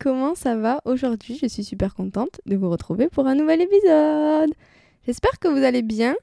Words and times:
Comment 0.00 0.34
ça 0.34 0.56
va 0.56 0.80
Aujourd'hui, 0.86 1.38
je 1.40 1.46
suis 1.46 1.62
super 1.62 1.94
contente 1.94 2.40
de 2.46 2.56
vous 2.56 2.70
retrouver 2.70 3.08
pour 3.08 3.26
un 3.26 3.34
nouvel 3.34 3.60
épisode. 3.60 4.50
J'espère 5.06 5.38
que 5.38 5.46
vous 5.46 5.62
allez 5.62 5.82
bien. 5.82 6.16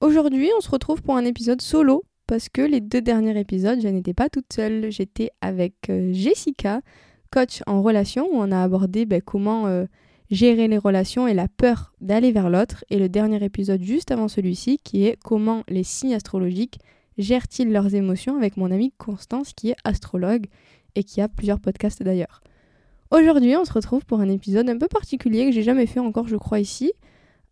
Aujourd'hui, 0.00 0.50
on 0.56 0.60
se 0.62 0.70
retrouve 0.70 1.02
pour 1.02 1.16
un 1.16 1.24
épisode 1.26 1.60
solo 1.60 2.02
parce 2.26 2.48
que 2.48 2.62
les 2.62 2.80
deux 2.80 3.02
derniers 3.02 3.38
épisodes, 3.38 3.78
je 3.82 3.88
n'étais 3.88 4.14
pas 4.14 4.30
toute 4.30 4.50
seule. 4.52 4.90
J'étais 4.90 5.30
avec 5.42 5.90
euh, 5.90 6.10
Jessica, 6.14 6.80
coach 7.30 7.60
en 7.66 7.82
relation, 7.82 8.26
où 8.32 8.36
on 8.36 8.50
a 8.50 8.62
abordé 8.62 9.04
ben, 9.04 9.20
comment 9.20 9.66
euh, 9.66 9.84
gérer 10.30 10.66
les 10.66 10.78
relations 10.78 11.28
et 11.28 11.34
la 11.34 11.46
peur 11.46 11.92
d'aller 12.00 12.32
vers 12.32 12.48
l'autre. 12.48 12.84
Et 12.88 12.98
le 12.98 13.10
dernier 13.10 13.44
épisode 13.44 13.82
juste 13.82 14.10
avant 14.10 14.28
celui-ci, 14.28 14.78
qui 14.82 15.04
est 15.04 15.18
comment 15.22 15.62
les 15.68 15.84
signes 15.84 16.14
astrologiques 16.14 16.78
gèrent-ils 17.18 17.70
leurs 17.70 17.94
émotions 17.94 18.38
avec 18.38 18.56
mon 18.56 18.70
amie 18.70 18.94
Constance, 18.96 19.52
qui 19.52 19.70
est 19.70 19.76
astrologue 19.84 20.46
et 20.94 21.04
qui 21.04 21.20
a 21.20 21.28
plusieurs 21.28 21.60
podcasts 21.60 22.02
d'ailleurs. 22.02 22.40
Aujourd'hui, 23.10 23.56
on 23.56 23.64
se 23.64 23.72
retrouve 23.72 24.04
pour 24.06 24.20
un 24.20 24.28
épisode 24.28 24.70
un 24.70 24.78
peu 24.78 24.86
particulier 24.86 25.46
que 25.46 25.52
j'ai 25.52 25.64
jamais 25.64 25.86
fait 25.86 25.98
encore, 25.98 26.28
je 26.28 26.36
crois, 26.36 26.60
ici. 26.60 26.92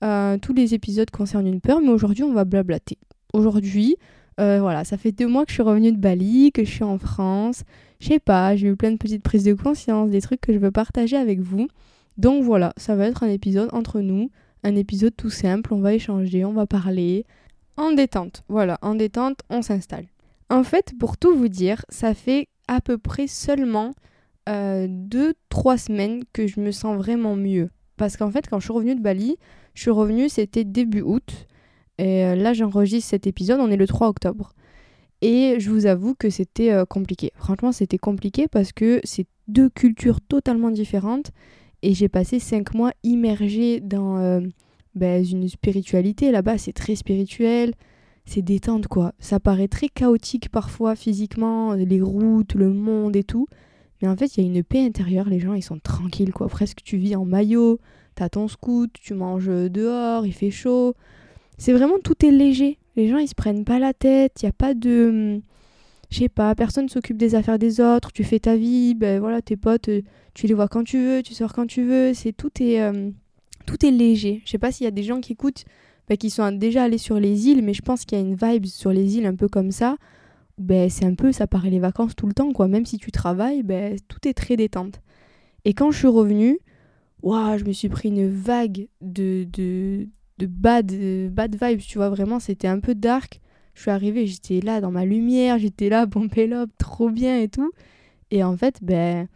Euh, 0.04 0.38
tous 0.38 0.52
les 0.52 0.72
épisodes 0.74 1.10
concernent 1.10 1.48
une 1.48 1.60
peur, 1.60 1.80
mais 1.80 1.88
aujourd'hui, 1.88 2.22
on 2.22 2.32
va 2.32 2.44
blablater. 2.44 2.96
Aujourd'hui, 3.32 3.96
euh, 4.38 4.60
voilà, 4.60 4.84
ça 4.84 4.96
fait 4.96 5.10
deux 5.10 5.26
mois 5.26 5.44
que 5.44 5.50
je 5.50 5.54
suis 5.54 5.62
revenue 5.64 5.90
de 5.90 5.96
Bali, 5.96 6.52
que 6.52 6.64
je 6.64 6.70
suis 6.70 6.84
en 6.84 6.98
France. 6.98 7.64
Je 7.98 8.06
sais 8.06 8.20
pas, 8.20 8.54
j'ai 8.54 8.68
eu 8.68 8.76
plein 8.76 8.92
de 8.92 8.98
petites 8.98 9.24
prises 9.24 9.42
de 9.42 9.52
conscience, 9.52 10.10
des 10.10 10.20
trucs 10.20 10.40
que 10.40 10.52
je 10.52 10.58
veux 10.58 10.70
partager 10.70 11.16
avec 11.16 11.40
vous. 11.40 11.66
Donc 12.18 12.44
voilà, 12.44 12.72
ça 12.76 12.94
va 12.94 13.06
être 13.06 13.24
un 13.24 13.28
épisode 13.28 13.68
entre 13.72 13.98
nous, 13.98 14.30
un 14.62 14.76
épisode 14.76 15.16
tout 15.16 15.30
simple, 15.30 15.74
on 15.74 15.80
va 15.80 15.92
échanger, 15.92 16.44
on 16.44 16.52
va 16.52 16.66
parler. 16.66 17.26
En 17.76 17.90
détente, 17.90 18.44
voilà, 18.48 18.78
en 18.80 18.94
détente, 18.94 19.40
on 19.50 19.62
s'installe. 19.62 20.06
En 20.50 20.62
fait, 20.62 20.92
pour 21.00 21.16
tout 21.16 21.36
vous 21.36 21.48
dire, 21.48 21.84
ça 21.88 22.14
fait 22.14 22.46
à 22.68 22.80
peu 22.80 22.96
près 22.96 23.26
seulement 23.26 23.92
2-3 24.48 24.50
euh, 24.50 25.76
semaines 25.76 26.22
que 26.32 26.46
je 26.46 26.60
me 26.60 26.70
sens 26.70 26.96
vraiment 26.96 27.36
mieux. 27.36 27.70
Parce 27.96 28.16
qu'en 28.16 28.30
fait, 28.30 28.48
quand 28.48 28.60
je 28.60 28.64
suis 28.64 28.72
revenue 28.72 28.94
de 28.94 29.00
Bali, 29.00 29.36
je 29.74 29.82
suis 29.82 29.90
revenue, 29.90 30.28
c'était 30.28 30.64
début 30.64 31.02
août. 31.02 31.46
Et 31.98 32.24
euh, 32.24 32.34
là, 32.34 32.52
j'enregistre 32.52 33.10
cet 33.10 33.26
épisode, 33.26 33.60
on 33.60 33.70
est 33.70 33.76
le 33.76 33.86
3 33.86 34.08
octobre. 34.08 34.54
Et 35.20 35.56
je 35.58 35.70
vous 35.70 35.86
avoue 35.86 36.14
que 36.14 36.30
c'était 36.30 36.72
euh, 36.72 36.84
compliqué. 36.84 37.32
Franchement, 37.34 37.72
c'était 37.72 37.98
compliqué 37.98 38.46
parce 38.48 38.72
que 38.72 39.00
c'est 39.04 39.26
deux 39.48 39.68
cultures 39.68 40.20
totalement 40.20 40.70
différentes. 40.70 41.32
Et 41.82 41.94
j'ai 41.94 42.08
passé 42.08 42.38
5 42.38 42.74
mois 42.74 42.92
immergée 43.02 43.80
dans 43.80 44.42
ben, 44.96 45.24
une 45.24 45.48
spiritualité. 45.48 46.32
Là-bas, 46.32 46.58
c'est 46.58 46.72
très 46.72 46.96
spirituel 46.96 47.72
c'est 48.28 48.42
détente 48.42 48.88
quoi. 48.88 49.14
Ça 49.18 49.40
paraît 49.40 49.68
très 49.68 49.88
chaotique 49.88 50.50
parfois 50.50 50.94
physiquement, 50.94 51.72
les 51.72 52.02
routes, 52.02 52.54
le 52.54 52.70
monde 52.72 53.16
et 53.16 53.24
tout. 53.24 53.46
Mais 54.00 54.08
en 54.08 54.16
fait, 54.16 54.36
il 54.36 54.44
y 54.44 54.46
a 54.46 54.50
une 54.50 54.62
paix 54.62 54.84
intérieure, 54.84 55.28
les 55.28 55.40
gens 55.40 55.54
ils 55.54 55.62
sont 55.62 55.78
tranquilles 55.78 56.32
quoi. 56.32 56.48
Presque 56.48 56.82
tu 56.82 56.96
vis 56.96 57.16
en 57.16 57.24
maillot, 57.24 57.80
t'as 58.14 58.28
ton 58.28 58.48
scout, 58.48 58.90
tu 59.00 59.14
manges 59.14 59.46
dehors, 59.46 60.26
il 60.26 60.32
fait 60.32 60.50
chaud. 60.50 60.94
C'est 61.56 61.72
vraiment 61.72 61.98
tout 62.02 62.24
est 62.24 62.30
léger. 62.30 62.78
Les 62.96 63.08
gens 63.08 63.18
ils 63.18 63.28
se 63.28 63.34
prennent 63.34 63.64
pas 63.64 63.78
la 63.78 63.92
tête, 63.92 64.42
il 64.42 64.46
y 64.46 64.48
a 64.48 64.52
pas 64.52 64.74
de 64.74 65.40
je 66.10 66.18
sais 66.18 66.28
pas, 66.28 66.54
personne 66.54 66.88
s'occupe 66.88 67.18
des 67.18 67.34
affaires 67.34 67.58
des 67.58 67.80
autres, 67.80 68.12
tu 68.12 68.24
fais 68.24 68.38
ta 68.38 68.56
vie, 68.56 68.94
ben 68.94 69.20
voilà, 69.20 69.42
tes 69.42 69.56
potes, 69.56 69.90
tu 70.34 70.46
les 70.46 70.54
vois 70.54 70.68
quand 70.68 70.84
tu 70.84 70.98
veux, 70.98 71.22
tu 71.22 71.34
sors 71.34 71.52
quand 71.52 71.66
tu 71.66 71.82
veux, 71.82 72.14
c'est 72.14 72.32
tout 72.32 72.50
est 72.62 72.80
euh, 72.80 73.10
tout 73.66 73.84
est 73.84 73.90
léger. 73.90 74.40
Je 74.44 74.50
sais 74.50 74.58
pas 74.58 74.72
s'il 74.72 74.84
y 74.84 74.88
a 74.88 74.92
des 74.92 75.02
gens 75.02 75.20
qui 75.20 75.32
écoutent 75.32 75.64
bah, 76.08 76.16
qui 76.16 76.30
sont 76.30 76.50
déjà 76.52 76.84
allés 76.84 76.98
sur 76.98 77.20
les 77.20 77.48
îles, 77.48 77.62
mais 77.62 77.74
je 77.74 77.82
pense 77.82 78.04
qu'il 78.04 78.18
y 78.18 78.20
a 78.20 78.24
une 78.24 78.34
vibe 78.34 78.66
sur 78.66 78.92
les 78.92 79.18
îles 79.18 79.26
un 79.26 79.34
peu 79.34 79.48
comme 79.48 79.70
ça. 79.70 79.96
Ben, 80.58 80.90
c'est 80.90 81.04
un 81.04 81.14
peu, 81.14 81.32
ça 81.32 81.46
paraît 81.46 81.70
les 81.70 81.78
vacances 81.78 82.16
tout 82.16 82.26
le 82.26 82.34
temps, 82.34 82.52
quoi. 82.52 82.68
Même 82.68 82.86
si 82.86 82.98
tu 82.98 83.12
travailles, 83.12 83.62
ben, 83.62 83.96
tout 84.08 84.26
est 84.26 84.34
très 84.34 84.56
détente. 84.56 85.00
Et 85.64 85.72
quand 85.74 85.90
je 85.90 85.98
suis 85.98 86.08
revenue, 86.08 86.58
waouh, 87.22 87.58
je 87.58 87.64
me 87.64 87.72
suis 87.72 87.88
pris 87.88 88.08
une 88.08 88.28
vague 88.28 88.88
de, 89.00 89.46
de, 89.52 90.08
de 90.38 90.46
bad, 90.46 90.92
bad 91.30 91.56
vibes, 91.62 91.80
tu 91.80 91.98
vois. 91.98 92.10
Vraiment, 92.10 92.40
c'était 92.40 92.68
un 92.68 92.80
peu 92.80 92.94
dark. 92.94 93.40
Je 93.74 93.82
suis 93.82 93.90
arrivée, 93.92 94.26
j'étais 94.26 94.60
là 94.60 94.80
dans 94.80 94.90
ma 94.90 95.04
lumière, 95.04 95.58
j'étais 95.58 95.88
là, 95.88 96.06
pélope, 96.32 96.70
trop 96.78 97.10
bien 97.10 97.38
et 97.40 97.48
tout. 97.48 97.70
Et 98.30 98.42
en 98.42 98.56
fait, 98.56 98.80
ben, 98.82 99.28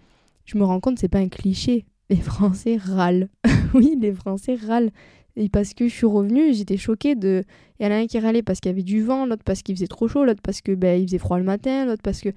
je 0.44 0.58
me 0.58 0.64
rends 0.64 0.80
compte, 0.80 0.98
c'est 0.98 1.08
pas 1.08 1.18
un 1.18 1.28
cliché. 1.28 1.86
Les 2.10 2.16
Français 2.16 2.76
râlent. 2.76 3.28
oui, 3.74 3.96
les 4.00 4.12
Français 4.12 4.56
râlent. 4.56 4.90
Et 5.36 5.48
parce 5.48 5.74
que 5.74 5.88
je 5.88 5.94
suis 5.94 6.06
revenue, 6.06 6.52
j'étais 6.52 6.76
choquée 6.76 7.14
de. 7.14 7.42
Il 7.80 7.84
y 7.84 7.88
en 7.88 7.92
a 7.92 7.96
un 7.96 8.06
qui 8.06 8.18
râlait 8.18 8.42
parce 8.42 8.60
qu'il 8.60 8.70
y 8.70 8.74
avait 8.74 8.82
du 8.82 9.02
vent, 9.02 9.26
l'autre 9.26 9.42
parce 9.44 9.62
qu'il 9.62 9.74
faisait 9.74 9.86
trop 9.86 10.08
chaud, 10.08 10.24
l'autre 10.24 10.42
parce 10.42 10.60
que 10.60 10.72
ben, 10.72 11.02
faisait 11.06 11.18
froid 11.18 11.38
le 11.38 11.44
matin, 11.44 11.86
l'autre 11.86 12.02
parce 12.02 12.20
que. 12.20 12.30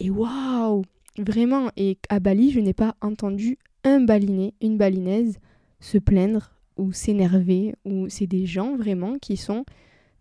Et 0.00 0.10
waouh 0.10 0.82
Vraiment 1.18 1.70
Et 1.76 1.98
à 2.08 2.20
Bali, 2.20 2.50
je 2.50 2.60
n'ai 2.60 2.72
pas 2.72 2.94
entendu 3.02 3.58
un 3.84 4.00
baliné, 4.00 4.54
une 4.62 4.78
balinaise 4.78 5.38
se 5.80 5.98
plaindre 5.98 6.52
ou 6.78 6.92
s'énerver, 6.92 7.74
ou 7.84 8.08
c'est 8.08 8.26
des 8.26 8.46
gens 8.46 8.76
vraiment 8.76 9.18
qui 9.18 9.36
sont 9.36 9.64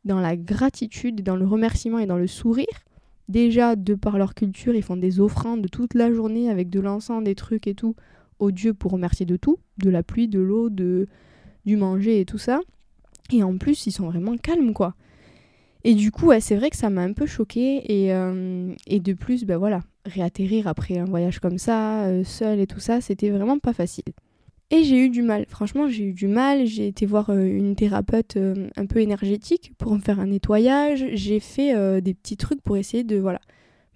dans 0.04 0.20
la 0.20 0.36
gratitude, 0.36 1.24
dans 1.24 1.36
le 1.36 1.46
remerciement 1.46 2.00
et 2.00 2.08
dans 2.08 2.18
le 2.18 2.28
sourire. 2.28 2.66
Déjà, 3.30 3.76
de 3.76 3.96
par 3.96 4.18
leur 4.18 4.34
culture, 4.34 4.76
ils 4.76 4.84
font 4.84 4.98
des 4.98 5.22
offrandes 5.22 5.70
toute 5.72 5.94
la 5.94 6.12
journée 6.12 6.50
avec 6.50 6.70
de 6.70 6.82
l'encens, 6.82 7.24
des 7.24 7.36
trucs 7.36 7.68
et 7.68 7.76
tout, 7.76 7.96
au 8.40 8.52
Dieu 8.52 8.74
pour 8.74 8.92
remercier 8.92 9.26
de 9.26 9.38
tout, 9.38 9.60
de 9.78 9.90
la 9.90 10.04
pluie, 10.04 10.28
de 10.28 10.40
l'eau, 10.40 10.70
de, 10.70 11.08
du 11.66 11.78
manger 11.78 12.20
et 12.20 12.26
tout 12.26 12.38
ça. 12.38 12.60
Et 13.32 13.44
en 13.44 13.58
plus, 13.58 13.88
ils 13.88 13.92
sont 13.92 14.06
vraiment 14.06 14.38
calmes, 14.38 14.74
quoi. 14.74 14.96
Et 15.84 15.96
du 15.96 16.12
coup, 16.12 16.32
c'est 16.40 16.56
vrai 16.56 16.70
que 16.70 16.78
ça 16.78 16.90
m'a 16.90 17.02
un 17.02 17.14
peu 17.14 17.26
choquée. 17.26 17.82
Et, 17.92 18.14
euh, 18.14 18.74
et 18.88 19.00
de 19.00 19.14
plus, 19.14 19.46
ben 19.46 19.58
voilà, 19.58 19.82
réatterrir 20.06 20.68
après 20.68 20.98
un 20.98 21.06
voyage 21.06 21.40
comme 21.40 21.58
ça, 21.58 22.06
euh, 22.06 22.24
seul 22.24 22.60
et 22.60 22.68
tout 22.68 22.80
ça, 22.80 23.02
c'était 23.02 23.30
vraiment 23.30 23.58
pas 23.58 23.74
facile. 23.74 24.06
Et 24.70 24.84
j'ai 24.84 24.98
eu 24.98 25.10
du 25.10 25.22
mal. 25.22 25.46
Franchement, 25.50 25.90
j'ai 25.90 26.06
eu 26.06 26.14
du 26.14 26.28
mal. 26.28 26.66
J'ai 26.66 26.88
été 26.88 27.06
voir 27.06 27.30
euh, 27.30 27.44
une 27.44 27.76
thérapeute 27.76 28.38
un 28.38 28.86
peu 28.86 29.00
énergétique 29.00 29.74
pour 29.78 29.94
me 29.94 30.00
faire 30.00 30.20
un 30.20 30.28
nettoyage. 30.28 31.06
J'ai 31.14 31.40
fait 31.40 32.02
des 32.02 32.14
petits 32.14 32.38
trucs 32.38 32.62
pour 32.62 32.78
essayer 32.78 33.04
de, 33.04 33.18
voilà, 33.18 33.42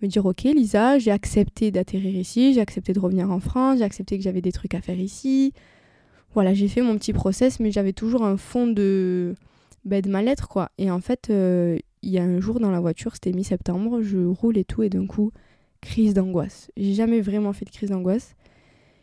me 0.02 0.08
dire, 0.08 0.26
ok, 0.26 0.44
Lisa, 0.44 1.00
j'ai 1.00 1.12
accepté 1.12 1.72
d'atterrir 1.72 2.16
ici, 2.16 2.54
j'ai 2.54 2.62
accepté 2.62 2.94
de 2.94 3.00
revenir 3.00 3.32
en 3.32 3.40
France, 3.40 3.78
j'ai 3.78 3.86
accepté 3.86 4.18
que 4.18 4.24
j'avais 4.24 4.42
des 4.42 4.52
trucs 4.52 4.74
à 4.74 4.82
faire 4.82 5.00
ici. 5.00 5.54
Voilà, 6.36 6.54
j'ai 6.54 6.68
fait 6.68 6.82
mon 6.82 6.98
petit 6.98 7.14
process, 7.14 7.62
mais 7.62 7.72
j'avais 7.72 7.94
toujours 7.94 8.26
un 8.26 8.36
fond 8.36 8.68
de, 8.68 9.36
bah, 9.86 10.02
de 10.02 10.10
mal-être, 10.10 10.50
quoi. 10.50 10.70
Et 10.78 10.92
en 10.92 11.00
fait, 11.00 11.30
euh, 11.30 11.78
il 12.02 12.10
y 12.12 12.20
a 12.20 12.24
un 12.24 12.42
jour 12.42 12.60
dans 12.60 12.72
la 12.72 12.82
voiture, 12.82 13.14
c'était 13.14 13.32
mi-septembre, 13.32 14.02
je 14.02 14.18
roule 14.18 14.58
et 14.58 14.66
tout, 14.66 14.84
et 14.84 14.90
d'un 14.90 15.08
coup, 15.08 15.32
crise 15.80 16.14
d'angoisse. 16.14 16.70
J'ai 16.76 16.94
jamais 16.94 17.22
vraiment 17.22 17.54
fait 17.54 17.64
de 17.64 17.72
crise 17.72 17.90
d'angoisse. 17.90 18.36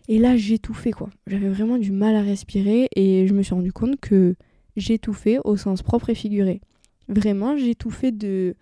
Et 0.09 0.19
là, 0.19 0.37
j'étouffais, 0.37 0.91
quoi. 0.91 1.09
J'avais 1.27 1.49
vraiment 1.49 1.79
du 1.79 1.91
mal 1.91 2.15
à 2.17 2.21
respirer, 2.21 2.89
et 2.97 3.27
je 3.27 3.33
me 3.33 3.43
suis 3.43 3.55
rendu 3.55 3.73
compte 3.73 3.99
que 3.99 4.35
j'étouffais 4.77 5.39
au 5.43 5.57
sens 5.57 5.83
propre 5.83 6.11
et 6.11 6.15
figuré. 6.15 6.61
Vraiment, 7.09 7.57
j'étouffais 7.57 8.13
de 8.13 8.55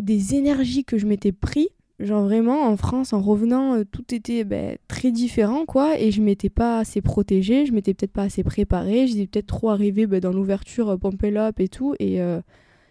des 0.00 0.34
énergies 0.34 0.84
que 0.84 0.98
je 0.98 1.06
m'étais 1.06 1.32
pris 1.32 1.68
Genre 2.00 2.22
vraiment, 2.22 2.68
en 2.68 2.76
France, 2.76 3.12
en 3.12 3.20
revenant, 3.20 3.74
euh, 3.74 3.84
tout 3.84 4.14
était 4.14 4.44
ben, 4.44 4.78
très 4.86 5.10
différent, 5.10 5.64
quoi. 5.66 5.98
Et 5.98 6.12
je 6.12 6.22
m'étais 6.22 6.48
pas 6.48 6.78
assez 6.78 7.00
protégée, 7.00 7.66
je 7.66 7.72
m'étais 7.72 7.92
peut-être 7.92 8.12
pas 8.12 8.22
assez 8.22 8.44
préparée, 8.44 9.08
j'étais 9.08 9.26
peut-être 9.26 9.48
trop 9.48 9.70
arrivée 9.70 10.06
ben, 10.06 10.20
dans 10.20 10.30
l'ouverture 10.32 10.90
euh, 10.90 11.50
et 11.58 11.68
tout. 11.68 11.96
Et 11.98 12.20
euh, 12.22 12.40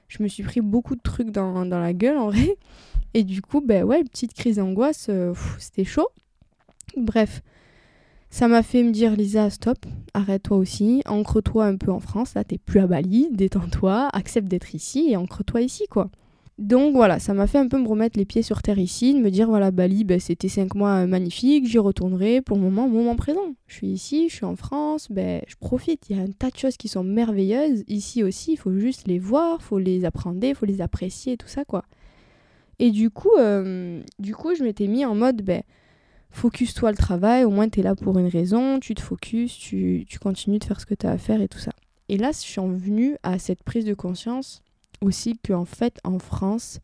je 0.09 0.21
me 0.21 0.27
suis 0.27 0.43
pris 0.43 0.59
beaucoup 0.59 0.95
de 0.95 1.01
trucs 1.01 1.31
dans, 1.31 1.65
dans, 1.65 1.79
la 1.79 1.93
gueule, 1.93 2.17
en 2.17 2.27
vrai. 2.27 2.57
Et 3.13 3.23
du 3.23 3.41
coup, 3.41 3.61
ben 3.61 3.85
ouais, 3.85 4.03
petite 4.03 4.33
crise 4.33 4.57
d'angoisse, 4.57 5.09
c'était 5.57 5.85
chaud. 5.85 6.09
Bref, 6.97 7.41
Ça 8.29 8.49
m'a 8.49 8.61
fait 8.61 8.83
me 8.83 8.91
dire, 8.91 9.15
Lisa, 9.15 9.49
stop, 9.49 9.85
arrête-toi 10.13 10.57
aussi, 10.57 11.01
ancre-toi 11.05 11.65
un 11.65 11.77
peu 11.77 11.91
en 11.91 12.01
France, 12.01 12.33
là 12.35 12.43
t'es 12.43 12.57
plus 12.57 12.81
à 12.81 12.87
Bali, 12.87 13.29
détends-toi, 13.31 14.09
accepte 14.11 14.49
d'être 14.49 14.75
ici 14.75 15.07
et 15.09 15.17
ancre-toi 15.17 15.61
ici, 15.61 15.85
quoi. 15.89 16.09
Donc 16.57 16.95
voilà, 16.95 17.19
ça 17.19 17.35
m'a 17.35 17.45
fait 17.45 17.59
un 17.59 17.67
peu 17.67 17.77
me 17.79 17.87
remettre 17.87 18.17
les 18.17 18.25
pieds 18.25 18.41
sur 18.41 18.63
terre 18.63 18.79
ici, 18.79 19.13
de 19.13 19.19
me 19.19 19.29
dire 19.29 19.47
voilà, 19.47 19.69
Bali, 19.69 20.03
ben, 20.03 20.19
c'était 20.19 20.49
cinq 20.49 20.73
mois 20.73 21.05
magnifiques, 21.05 21.67
j'y 21.67 21.77
retournerai 21.77 22.41
pour 22.41 22.57
le 22.57 22.63
moment, 22.63 22.87
moment 22.87 23.15
présent. 23.15 23.53
Je 23.67 23.75
suis 23.75 23.87
ici, 23.87 24.27
je 24.27 24.35
suis 24.35 24.45
en 24.45 24.55
France, 24.55 25.07
ben, 25.11 25.41
je 25.47 25.55
profite. 25.55 26.09
Il 26.09 26.17
y 26.17 26.19
a 26.19 26.23
un 26.23 26.31
tas 26.31 26.49
de 26.49 26.57
choses 26.57 26.75
qui 26.75 26.87
sont 26.87 27.03
merveilleuses 27.03 27.83
ici 27.87 28.23
aussi, 28.23 28.53
il 28.53 28.57
faut 28.57 28.73
juste 28.73 29.07
les 29.07 29.19
voir, 29.19 29.61
faut 29.61 29.77
les 29.77 30.03
apprendre, 30.03 30.39
faut 30.55 30.65
les 30.65 30.81
apprécier, 30.81 31.37
tout 31.37 31.47
ça 31.47 31.63
quoi. 31.63 31.83
Et 32.79 32.89
du 32.89 33.11
coup, 33.11 33.35
euh, 33.39 34.01
du 34.17 34.33
coup 34.33 34.55
je 34.55 34.63
m'étais 34.63 34.87
mis 34.87 35.05
en 35.05 35.13
mode 35.13 35.43
ben, 35.43 35.61
focus-toi 36.31 36.89
le 36.89 36.97
travail, 36.97 37.43
au 37.43 37.51
moins 37.51 37.69
tu 37.69 37.81
es 37.81 37.83
là 37.83 37.93
pour 37.95 38.17
une 38.17 38.29
raison, 38.29 38.79
tu 38.79 38.95
te 38.95 39.01
focuses, 39.01 39.53
tu, 39.53 40.05
tu 40.07 40.17
continues 40.17 40.57
de 40.57 40.63
faire 40.63 40.81
ce 40.81 40.87
que 40.87 40.95
tu 40.95 41.05
as 41.05 41.11
à 41.11 41.17
faire 41.19 41.39
et 41.39 41.47
tout 41.47 41.59
ça. 41.59 41.71
Et 42.09 42.17
là, 42.17 42.31
je 42.31 42.37
suis 42.37 42.61
venue 42.61 43.17
à 43.21 43.37
cette 43.37 43.63
prise 43.63 43.85
de 43.85 43.93
conscience 43.93 44.63
aussi 45.01 45.37
qu'en 45.37 45.65
fait, 45.65 45.99
en 46.03 46.19
France, 46.19 46.79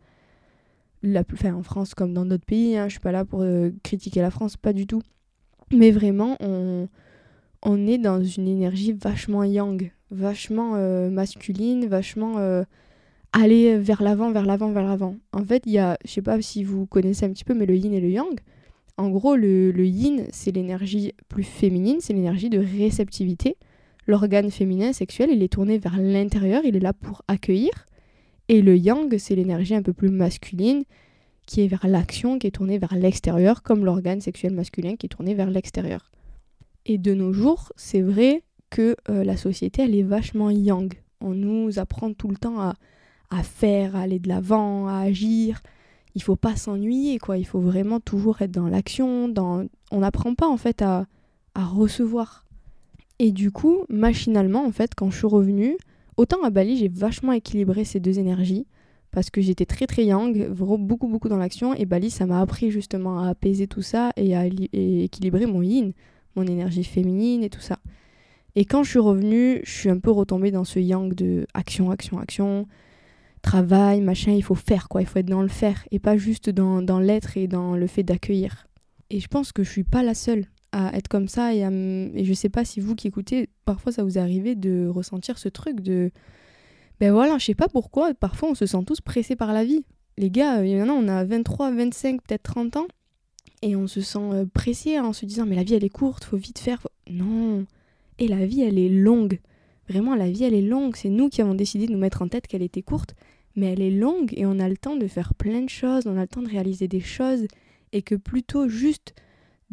la, 1.01 1.23
enfin, 1.33 1.53
en 1.53 1.63
France 1.63 1.95
comme 1.95 2.13
dans 2.13 2.25
d'autres 2.25 2.45
pays, 2.45 2.77
hein, 2.77 2.87
je 2.87 2.93
suis 2.93 2.99
pas 2.99 3.11
là 3.11 3.25
pour 3.25 3.41
euh, 3.41 3.71
critiquer 3.83 4.21
la 4.21 4.31
France, 4.31 4.57
pas 4.57 4.73
du 4.73 4.87
tout. 4.87 5.01
Mais 5.71 5.91
vraiment, 5.91 6.37
on, 6.39 6.87
on 7.63 7.87
est 7.87 7.97
dans 7.97 8.23
une 8.23 8.47
énergie 8.47 8.93
vachement 8.93 9.43
yang, 9.43 9.91
vachement 10.11 10.73
euh, 10.75 11.09
masculine, 11.09 11.87
vachement 11.87 12.37
euh, 12.37 12.63
aller 13.31 13.77
vers 13.77 14.03
l'avant, 14.03 14.31
vers 14.31 14.45
l'avant, 14.45 14.71
vers 14.71 14.85
l'avant. 14.87 15.15
En 15.31 15.43
fait, 15.43 15.63
il 15.65 15.73
y 15.73 15.79
a, 15.79 15.97
je 16.05 16.11
sais 16.11 16.21
pas 16.21 16.41
si 16.41 16.63
vous 16.63 16.85
connaissez 16.85 17.25
un 17.25 17.29
petit 17.33 17.43
peu, 17.43 17.53
mais 17.53 17.65
le 17.65 17.75
yin 17.75 17.93
et 17.93 17.99
le 17.99 18.09
yang. 18.09 18.39
En 18.97 19.09
gros, 19.09 19.35
le, 19.35 19.71
le 19.71 19.85
yin, 19.87 20.25
c'est 20.31 20.51
l'énergie 20.51 21.13
plus 21.27 21.43
féminine, 21.43 21.97
c'est 21.99 22.13
l'énergie 22.13 22.51
de 22.51 22.59
réceptivité. 22.59 23.57
L'organe 24.05 24.51
féminin 24.51 24.93
sexuel, 24.93 25.31
il 25.31 25.41
est 25.41 25.51
tourné 25.51 25.79
vers 25.79 25.97
l'intérieur, 25.97 26.61
il 26.63 26.75
est 26.75 26.79
là 26.79 26.93
pour 26.93 27.23
accueillir. 27.27 27.71
Et 28.53 28.61
le 28.61 28.77
yang, 28.77 29.17
c'est 29.17 29.33
l'énergie 29.33 29.73
un 29.73 29.81
peu 29.81 29.93
plus 29.93 30.11
masculine 30.11 30.83
qui 31.47 31.61
est 31.61 31.67
vers 31.67 31.87
l'action, 31.87 32.37
qui 32.37 32.45
est 32.45 32.51
tournée 32.51 32.77
vers 32.77 32.93
l'extérieur, 32.95 33.63
comme 33.63 33.83
l'organe 33.83 34.21
sexuel 34.21 34.53
masculin 34.53 34.95
qui 34.95 35.07
est 35.07 35.09
tourné 35.09 35.33
vers 35.33 35.49
l'extérieur. 35.49 36.11
Et 36.85 36.99
de 36.99 37.15
nos 37.15 37.33
jours, 37.33 37.71
c'est 37.77 38.03
vrai 38.03 38.43
que 38.69 38.95
euh, 39.09 39.23
la 39.23 39.37
société, 39.37 39.81
elle 39.81 39.95
est 39.95 40.03
vachement 40.03 40.51
yang. 40.51 40.93
On 41.19 41.31
nous 41.31 41.79
apprend 41.79 42.13
tout 42.13 42.27
le 42.27 42.37
temps 42.37 42.59
à, 42.59 42.75
faire, 43.41 43.95
à 43.95 44.01
aller 44.01 44.19
de 44.19 44.29
l'avant, 44.29 44.87
à 44.87 44.99
agir. 44.99 45.63
Il 46.13 46.21
faut 46.21 46.35
pas 46.35 46.55
s'ennuyer, 46.55 47.17
quoi. 47.17 47.39
Il 47.39 47.47
faut 47.47 47.59
vraiment 47.59 47.99
toujours 47.99 48.43
être 48.43 48.51
dans 48.51 48.67
l'action. 48.67 49.33
On 49.91 49.99
n'apprend 49.99 50.35
pas, 50.35 50.47
en 50.47 50.57
fait, 50.57 50.83
à, 50.83 51.07
à 51.55 51.65
recevoir. 51.65 52.45
Et 53.17 53.31
du 53.31 53.49
coup, 53.49 53.85
machinalement, 53.89 54.63
en 54.63 54.71
fait, 54.71 54.93
quand 54.93 55.09
je 55.09 55.17
suis 55.17 55.25
revenue, 55.25 55.75
Autant 56.17 56.43
à 56.43 56.49
Bali, 56.49 56.77
j'ai 56.77 56.89
vachement 56.89 57.31
équilibré 57.31 57.85
ces 57.85 57.99
deux 57.99 58.19
énergies 58.19 58.67
parce 59.11 59.29
que 59.29 59.41
j'étais 59.41 59.65
très 59.65 59.87
très 59.87 60.05
yang, 60.05 60.49
beaucoup 60.49 61.07
beaucoup 61.07 61.29
dans 61.29 61.37
l'action 61.37 61.73
et 61.73 61.85
Bali 61.85 62.09
ça 62.09 62.25
m'a 62.25 62.41
appris 62.41 62.71
justement 62.71 63.19
à 63.19 63.29
apaiser 63.29 63.67
tout 63.67 63.83
ça 63.83 64.11
et 64.15 64.35
à 64.35 64.45
équilibrer 64.45 65.45
mon 65.45 65.61
yin, 65.61 65.93
mon 66.35 66.45
énergie 66.45 66.83
féminine 66.83 67.43
et 67.43 67.49
tout 67.49 67.61
ça. 67.61 67.77
Et 68.55 68.65
quand 68.65 68.83
je 68.83 68.91
suis 68.91 68.99
revenue, 68.99 69.61
je 69.63 69.71
suis 69.71 69.89
un 69.89 69.99
peu 69.99 70.11
retombée 70.11 70.51
dans 70.51 70.63
ce 70.63 70.79
yang 70.79 71.13
de 71.13 71.47
action, 71.53 71.89
action, 71.89 72.19
action, 72.19 72.67
travail, 73.41 74.01
machin, 74.01 74.31
il 74.31 74.43
faut 74.43 74.55
faire 74.55 74.89
quoi, 74.89 75.01
il 75.01 75.07
faut 75.07 75.19
être 75.19 75.25
dans 75.27 75.41
le 75.41 75.47
faire 75.47 75.85
et 75.91 75.99
pas 75.99 76.17
juste 76.17 76.49
dans, 76.49 76.81
dans 76.81 76.99
l'être 76.99 77.37
et 77.37 77.47
dans 77.47 77.75
le 77.75 77.87
fait 77.87 78.03
d'accueillir. 78.03 78.67
Et 79.09 79.19
je 79.19 79.27
pense 79.27 79.51
que 79.51 79.63
je 79.63 79.69
suis 79.69 79.83
pas 79.83 80.03
la 80.03 80.13
seule 80.13 80.45
à 80.73 80.95
être 80.97 81.07
comme 81.07 81.27
ça 81.27 81.53
et, 81.53 81.59
et 81.61 82.25
je 82.25 82.33
sais 82.33 82.49
pas 82.49 82.65
si 82.65 82.79
vous 82.79 82.95
qui 82.95 83.07
écoutez, 83.07 83.47
parfois 83.63 83.91
ça 83.91 84.03
vous 84.03 84.17
arrive 84.17 84.59
de 84.59 84.87
ressentir 84.87 85.37
ce 85.37 85.47
truc 85.47 85.79
de 85.79 86.11
ben 86.99 87.11
voilà, 87.11 87.37
je 87.37 87.45
sais 87.45 87.55
pas 87.55 87.67
pourquoi, 87.67 88.13
parfois 88.13 88.49
on 88.49 88.55
se 88.55 88.65
sent 88.65 88.83
tous 88.85 89.01
pressés 89.01 89.35
par 89.35 89.53
la 89.53 89.63
vie. 89.63 89.83
Les 90.17 90.29
gars, 90.29 90.63
il 90.63 90.71
y 90.71 90.81
en 90.81 90.89
a, 90.89 90.91
on 90.91 91.07
a 91.07 91.23
23, 91.23 91.71
25, 91.71 92.21
peut-être 92.21 92.43
30 92.43 92.77
ans 92.77 92.87
et 93.63 93.77
on 93.77 93.87
se 93.87 94.01
sent 94.01 94.19
euh, 94.19 94.45
pressé 94.45 94.99
en 94.99 95.13
se 95.13 95.25
disant 95.25 95.45
mais 95.45 95.55
la 95.55 95.63
vie 95.63 95.73
elle 95.73 95.85
est 95.85 95.89
courte, 95.89 96.25
faut 96.25 96.37
vite 96.37 96.59
faire. 96.59 96.85
Non. 97.09 97.65
Et 98.19 98.27
la 98.27 98.45
vie 98.45 98.61
elle 98.61 98.77
est 98.77 98.89
longue. 98.89 99.39
Vraiment 99.87 100.15
la 100.15 100.29
vie 100.29 100.43
elle 100.43 100.53
est 100.53 100.61
longue, 100.61 100.95
c'est 100.95 101.09
nous 101.09 101.29
qui 101.29 101.41
avons 101.41 101.55
décidé 101.55 101.87
de 101.87 101.93
nous 101.93 101.97
mettre 101.97 102.21
en 102.21 102.27
tête 102.27 102.45
qu'elle 102.47 102.61
était 102.61 102.81
courte, 102.81 103.15
mais 103.55 103.71
elle 103.71 103.81
est 103.81 103.91
longue 103.91 104.33
et 104.35 104.45
on 104.45 104.59
a 104.59 104.67
le 104.67 104.75
temps 104.75 104.97
de 104.97 105.07
faire 105.07 105.33
plein 105.33 105.61
de 105.61 105.69
choses, 105.69 106.07
on 106.07 106.17
a 106.17 106.21
le 106.21 106.27
temps 106.27 106.41
de 106.41 106.49
réaliser 106.49 106.87
des 106.89 106.99
choses 106.99 107.47
et 107.93 108.01
que 108.01 108.15
plutôt 108.15 108.67
juste 108.67 109.15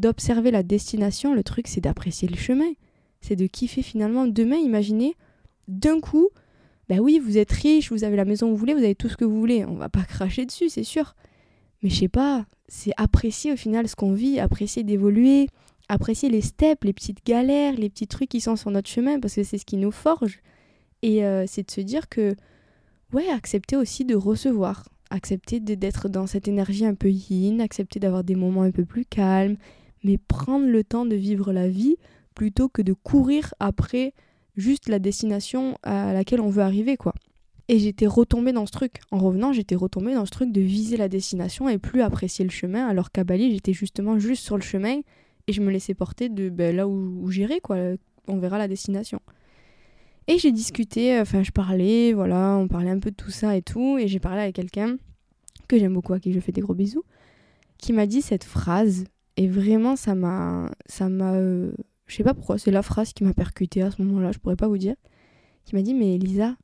d'observer 0.00 0.50
la 0.50 0.62
destination, 0.62 1.35
le 1.35 1.44
truc 1.44 1.69
c'est 1.69 1.81
d'apprécier 1.81 2.29
le 2.29 2.37
chemin. 2.37 2.73
C'est 3.20 3.37
de 3.37 3.47
kiffer 3.47 3.82
finalement. 3.82 4.26
Demain, 4.26 4.56
imaginez, 4.56 5.14
d'un 5.69 6.00
coup, 6.00 6.31
ben 6.88 7.00
oui, 7.00 7.19
vous 7.19 7.38
êtes 7.38 7.52
riche, 7.52 7.93
vous 7.93 8.02
avez 8.02 8.17
la 8.17 8.25
maison 8.25 8.47
que 8.47 8.52
vous 8.52 8.56
voulez, 8.56 8.75
vous 8.75 8.82
avez 8.82 8.94
tout 8.94 9.08
ce 9.08 9.17
que 9.17 9.25
vous 9.25 9.38
voulez. 9.38 9.64
On 9.64 9.75
va 9.75 9.88
pas 9.88 10.02
cracher 10.08 10.47
dessus, 10.47 10.69
c'est 10.69 10.85
sûr. 10.85 11.14
Mais 11.82 11.91
je 11.91 12.00
sais 12.00 12.08
pas, 12.08 12.47
c'est 12.69 12.93
apprécier 12.97 13.52
au 13.52 13.56
final 13.56 13.88
ce 13.88 13.97
qu'on 13.97 14.12
vit, 14.12 14.41
apprécier 14.41 14.82
d'évoluer, 14.82 15.49
apprécier 15.88 16.29
les 16.29 16.41
steps, 16.41 16.85
les 16.85 16.93
petites 16.93 17.25
galères, 17.25 17.75
les 17.75 17.88
petits 17.91 18.06
trucs 18.06 18.29
qui 18.29 18.41
sont 18.41 18.56
sur 18.56 18.70
notre 18.70 18.88
chemin, 18.88 19.20
parce 19.20 19.35
que 19.35 19.43
c'est 19.43 19.58
ce 19.58 19.64
qui 19.64 19.76
nous 19.76 19.91
forge. 19.91 20.41
Et 21.03 21.25
euh, 21.25 21.44
c'est 21.46 21.67
de 21.67 21.70
se 21.70 21.81
dire 21.81 22.08
que, 22.08 22.35
ouais, 23.12 23.29
accepter 23.29 23.76
aussi 23.76 24.05
de 24.05 24.14
recevoir, 24.14 24.88
accepter 25.11 25.61
d'être 25.61 26.08
dans 26.08 26.26
cette 26.26 26.49
énergie 26.49 26.85
un 26.85 26.94
peu 26.94 27.11
yin, 27.11 27.61
accepter 27.61 27.99
d'avoir 27.99 28.25
des 28.25 28.35
moments 28.35 28.62
un 28.62 28.70
peu 28.70 28.85
plus 28.85 29.05
calmes, 29.05 29.56
mais 30.05 30.19
prendre 30.19 30.67
le 30.67 30.85
temps 30.85 31.06
de 31.06 31.17
vivre 31.17 31.52
la 31.52 31.69
vie 31.69 31.97
plutôt 32.35 32.69
que 32.69 32.82
de 32.82 32.93
courir 32.93 33.55
après 33.61 34.14
juste 34.56 34.88
la 34.88 34.99
destination 34.99 35.76
à 35.82 36.12
laquelle 36.12 36.41
on 36.41 36.50
veut 36.50 36.62
arriver 36.62 36.97
quoi. 36.97 37.14
Et 37.73 37.79
j'étais 37.79 38.08
retombée 38.08 38.50
dans 38.50 38.67
ce 38.67 38.73
truc. 38.73 39.00
En 39.12 39.19
revenant, 39.19 39.52
j'étais 39.52 39.76
retombée 39.76 40.12
dans 40.14 40.26
ce 40.26 40.32
truc 40.32 40.50
de 40.50 40.61
viser 40.61 40.97
la 40.97 41.08
destination 41.08 41.69
et 41.69 41.79
plus 41.79 42.02
apprécier 42.02 42.44
le 42.44 42.50
chemin, 42.50 42.85
alors 42.88 43.12
qu'à 43.12 43.23
Bali, 43.23 43.52
j'étais 43.52 43.73
justement 43.73 44.19
juste 44.19 44.43
sur 44.43 44.56
le 44.56 44.62
chemin 44.62 45.02
et 45.47 45.52
je 45.52 45.61
me 45.62 45.70
laissais 45.70 45.94
porter 45.94 46.29
de 46.29 46.49
ben, 46.49 46.75
là 46.75 46.88
où, 46.88 47.31
j'irai, 47.31 47.61
quoi. 47.61 47.76
On 48.26 48.38
verra 48.38 48.58
la 48.58 48.67
destination. 48.67 49.20
Et 50.26 50.38
j'ai 50.38 50.50
discuté, 50.50 51.20
enfin, 51.20 51.44
je 51.44 51.53
parlais, 51.53 52.12
voilà, 52.12 52.56
on 52.56 52.67
parlait 52.67 52.91
un 52.91 52.99
peu 52.99 53.12
de 53.12 53.17
tout 53.17 53.31
ça 53.31 53.56
et 53.56 53.62
tout, 53.62 53.99
et 53.99 54.08
j'ai 54.08 54.19
parlé 54.19 54.41
avec 54.43 54.56
quelqu'un 54.56 54.96
que 55.69 55.79
j'aime 55.79 55.94
beaucoup, 55.94 56.12
à 56.12 56.19
qui 56.19 56.32
je 56.32 56.41
fais 56.41 56.50
des 56.50 56.62
gros 56.62 56.75
bisous, 56.75 57.05
qui 57.79 57.93
m'a 57.93 58.06
dit 58.06 58.20
cette 58.20 58.43
phrase 58.43 59.05
et 59.40 59.48
vraiment, 59.48 59.96
ça 59.96 60.14
m'a. 60.14 60.70
Ça 60.84 61.08
m'a. 61.08 61.32
Euh, 61.32 61.72
je 62.06 62.14
sais 62.14 62.22
pas 62.22 62.34
pourquoi, 62.34 62.58
c'est 62.58 62.70
la 62.70 62.82
phrase 62.82 63.14
qui 63.14 63.25
m'a 63.25 63.32
percuté 63.32 63.81
à 63.81 63.90
ce 63.90 64.02
moment-là, 64.02 64.32
je 64.32 64.38
pourrais 64.38 64.54
pas 64.54 64.69
vous 64.69 64.76
dire. 64.76 64.96
Qui 65.64 65.74
m'a 65.74 65.81
dit 65.81 65.94
Mais 65.94 66.17
Elisa, 66.17 66.58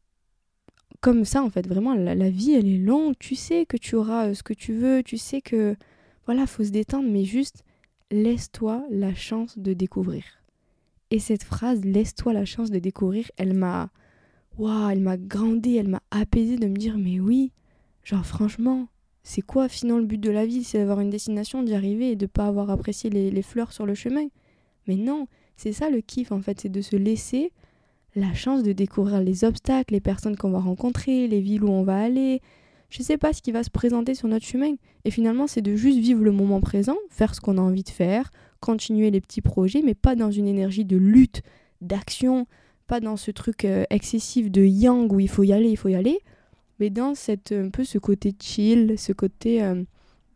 comme 1.01 1.25
ça 1.25 1.43
en 1.43 1.49
fait, 1.49 1.67
vraiment, 1.67 1.95
la, 1.95 2.29
vie 2.29 2.53
elle 2.53 2.69
est 2.69 2.77
longue, 2.77 3.15
tu 3.19 3.35
sais 3.35 3.65
que 3.65 3.79
tu 3.79 3.95
auras 3.95 4.27
euh, 4.27 4.35
ce 4.35 4.43
que 4.43 4.53
tu 4.53 4.75
veux, 4.75 5.03
tu 5.03 5.17
sais 5.17 5.41
que. 5.41 5.75
Voilà, 6.27 6.47
faut 6.47 6.65
se 6.65 6.71
détendre, 6.71 7.09
mais 7.11 7.25
juste 7.25 7.65
laisse-toi 8.11 8.85
la 8.91 9.15
chance 9.15 9.57
de 9.57 9.73
découvrir. 9.73 10.25
Et 11.11 11.19
cette 11.19 11.45
phrase, 11.45 11.83
laisse-toi 11.83 12.35
la 12.35 12.45
chance 12.45 12.71
de 12.71 12.79
découvrir, 12.79 13.31
elle 13.39 13.55
m'a. 13.55 13.89
Waouh, 14.59 14.91
elle 14.91 15.01
m'a 15.01 15.17
grandi, 15.17 15.79
elle 15.79 15.89
m'a 15.89 16.03
apaisé 16.11 16.59
de 16.59 16.67
me 16.67 16.77
dire 16.77 16.99
Mais 16.99 17.21
oui, 17.21 17.53
genre 18.05 18.27
franchement, 18.27 18.89
c'est 19.29 19.43
quoi 19.43 19.69
finalement 19.69 19.99
le 19.99 20.07
but 20.07 20.21
de 20.21 20.31
la 20.31 20.47
vie? 20.47 20.63
C'est 20.63 20.79
d'avoir 20.79 21.01
une 21.01 21.11
destination, 21.11 21.65
d'y 21.65 21.75
arriver 21.75 22.13
et 22.13 22.17
de 22.17 22.27
pas 22.27 22.47
avoir 22.47 22.71
apprécié 22.71 23.11
les, 23.11 23.43
fleurs 23.43 23.73
sur 23.73 23.85
le 23.85 23.97
chemin. 23.97 24.29
Mais 24.87 24.95
non, 24.95 25.27
c'est 25.57 25.73
ça 25.73 25.91
le 25.91 26.01
kiff 26.01 26.31
en 26.31 26.41
fait, 26.41 26.61
c'est 26.61 26.69
de 26.69 26.81
se 26.81 26.95
laisser 26.95 27.51
la 28.15 28.33
chance 28.35 28.63
de 28.63 28.71
découvrir 28.71 29.21
les 29.21 29.43
obstacles, 29.43 29.95
les 29.95 30.01
personnes 30.01 30.37
qu'on 30.37 30.51
va 30.51 30.61
rencontrer, 30.61 31.27
les 31.27 31.41
villes 31.41 31.65
où 31.65 31.69
on 31.69 31.83
va 31.83 31.99
aller. 31.99 32.41
Je 32.89 33.03
sais 33.03 33.19
pas 33.19 33.33
ce 33.33 33.43
qui 33.43 33.51
va 33.51 33.65
se 33.65 33.71
présenter 33.71 34.15
sur 34.15 34.29
notre 34.29 34.47
chemin. 34.47 34.77
Et 35.05 35.11
finalement, 35.11 35.49
c'est 35.49 35.61
de 35.61 35.75
juste 35.75 35.99
vivre 35.99 36.23
le 36.23 36.31
moment 36.31 36.61
présent, 36.61 36.97
faire 37.11 37.35
ce 37.35 37.41
qu'on 37.41 37.59
a 37.59 37.61
envie 37.61 37.83
de 37.83 37.91
faire, 37.91 38.31
continuer 38.61 39.11
les 39.11 39.21
petits 39.21 39.43
projets, 39.43 39.83
mais 39.83 39.95
pas 39.95 40.15
dans 40.15 40.31
une 40.31 40.47
énergie 40.47 40.85
de 40.85 40.97
lutte, 40.97 41.43
d'action, 41.81 42.47
pas 42.87 43.01
dans 43.01 43.17
ce 43.17 43.33
truc 43.33 43.65
euh, 43.65 43.83
excessif 43.91 44.53
de 44.53 44.63
yang 44.63 45.13
où 45.13 45.19
il 45.19 45.29
faut 45.29 45.43
y 45.43 45.53
aller, 45.53 45.69
il 45.69 45.77
faut 45.77 45.89
y 45.89 45.97
aller, 45.97 46.21
mais 46.79 46.91
dans 46.91 47.15
cette, 47.15 47.53
un 47.53 47.71
peu 47.71 47.85
ce 47.85 47.99
côté 47.99 48.35
chill, 48.39 48.99
ce 48.99 49.13
côté 49.13 49.63
euh, 49.63 49.83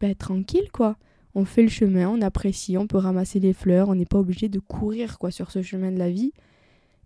bah, 0.00 0.14
tranquille, 0.14 0.70
quoi. 0.72 0.96
On 1.34 1.44
fait 1.44 1.62
le 1.62 1.68
chemin, 1.68 2.08
on 2.08 2.22
apprécie, 2.22 2.76
on 2.76 2.86
peut 2.86 2.98
ramasser 2.98 3.38
les 3.38 3.52
fleurs, 3.52 3.88
on 3.88 3.94
n'est 3.94 4.06
pas 4.06 4.18
obligé 4.18 4.48
de 4.48 4.58
courir, 4.58 5.18
quoi, 5.18 5.30
sur 5.30 5.50
ce 5.50 5.62
chemin 5.62 5.92
de 5.92 5.98
la 5.98 6.10
vie. 6.10 6.32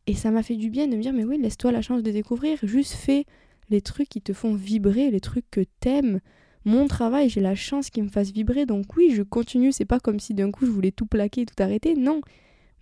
Et 0.07 0.14
ça 0.14 0.31
m'a 0.31 0.43
fait 0.43 0.57
du 0.57 0.71
bien 0.71 0.87
de 0.87 0.97
me 0.97 1.03
dire, 1.03 1.12
mais 1.12 1.25
oui, 1.25 1.38
laisse-toi 1.38 1.73
la 1.73 1.83
chance 1.83 2.03
de 2.03 2.11
découvrir, 2.11 2.59
juste 2.62 2.93
fais 2.93 3.26
les 3.71 3.81
trucs 3.81 4.09
qui 4.09 4.23
te 4.23 4.33
font 4.33 4.55
vibrer, 4.55 5.11
les 5.11 5.21
trucs 5.21 5.50
que 5.50 5.62
t'aimes. 5.81 6.21
Mon 6.64 6.87
travail, 6.87 7.29
j'ai 7.29 7.41
la 7.41 7.55
chance 7.55 7.91
qu'il 7.91 8.05
me 8.05 8.09
fasse 8.09 8.31
vibrer, 8.31 8.64
donc 8.64 8.97
oui, 8.97 9.12
je 9.14 9.23
continue, 9.23 9.73
c'est 9.73 9.85
pas 9.85 10.00
comme 10.00 10.21
si 10.21 10.33
d'un 10.33 10.50
coup 10.50 10.64
je 10.64 10.71
voulais 10.71 10.93
tout 10.93 11.07
plaquer, 11.07 11.45
tout 11.45 11.62
arrêter, 11.62 11.95
non. 11.95 12.21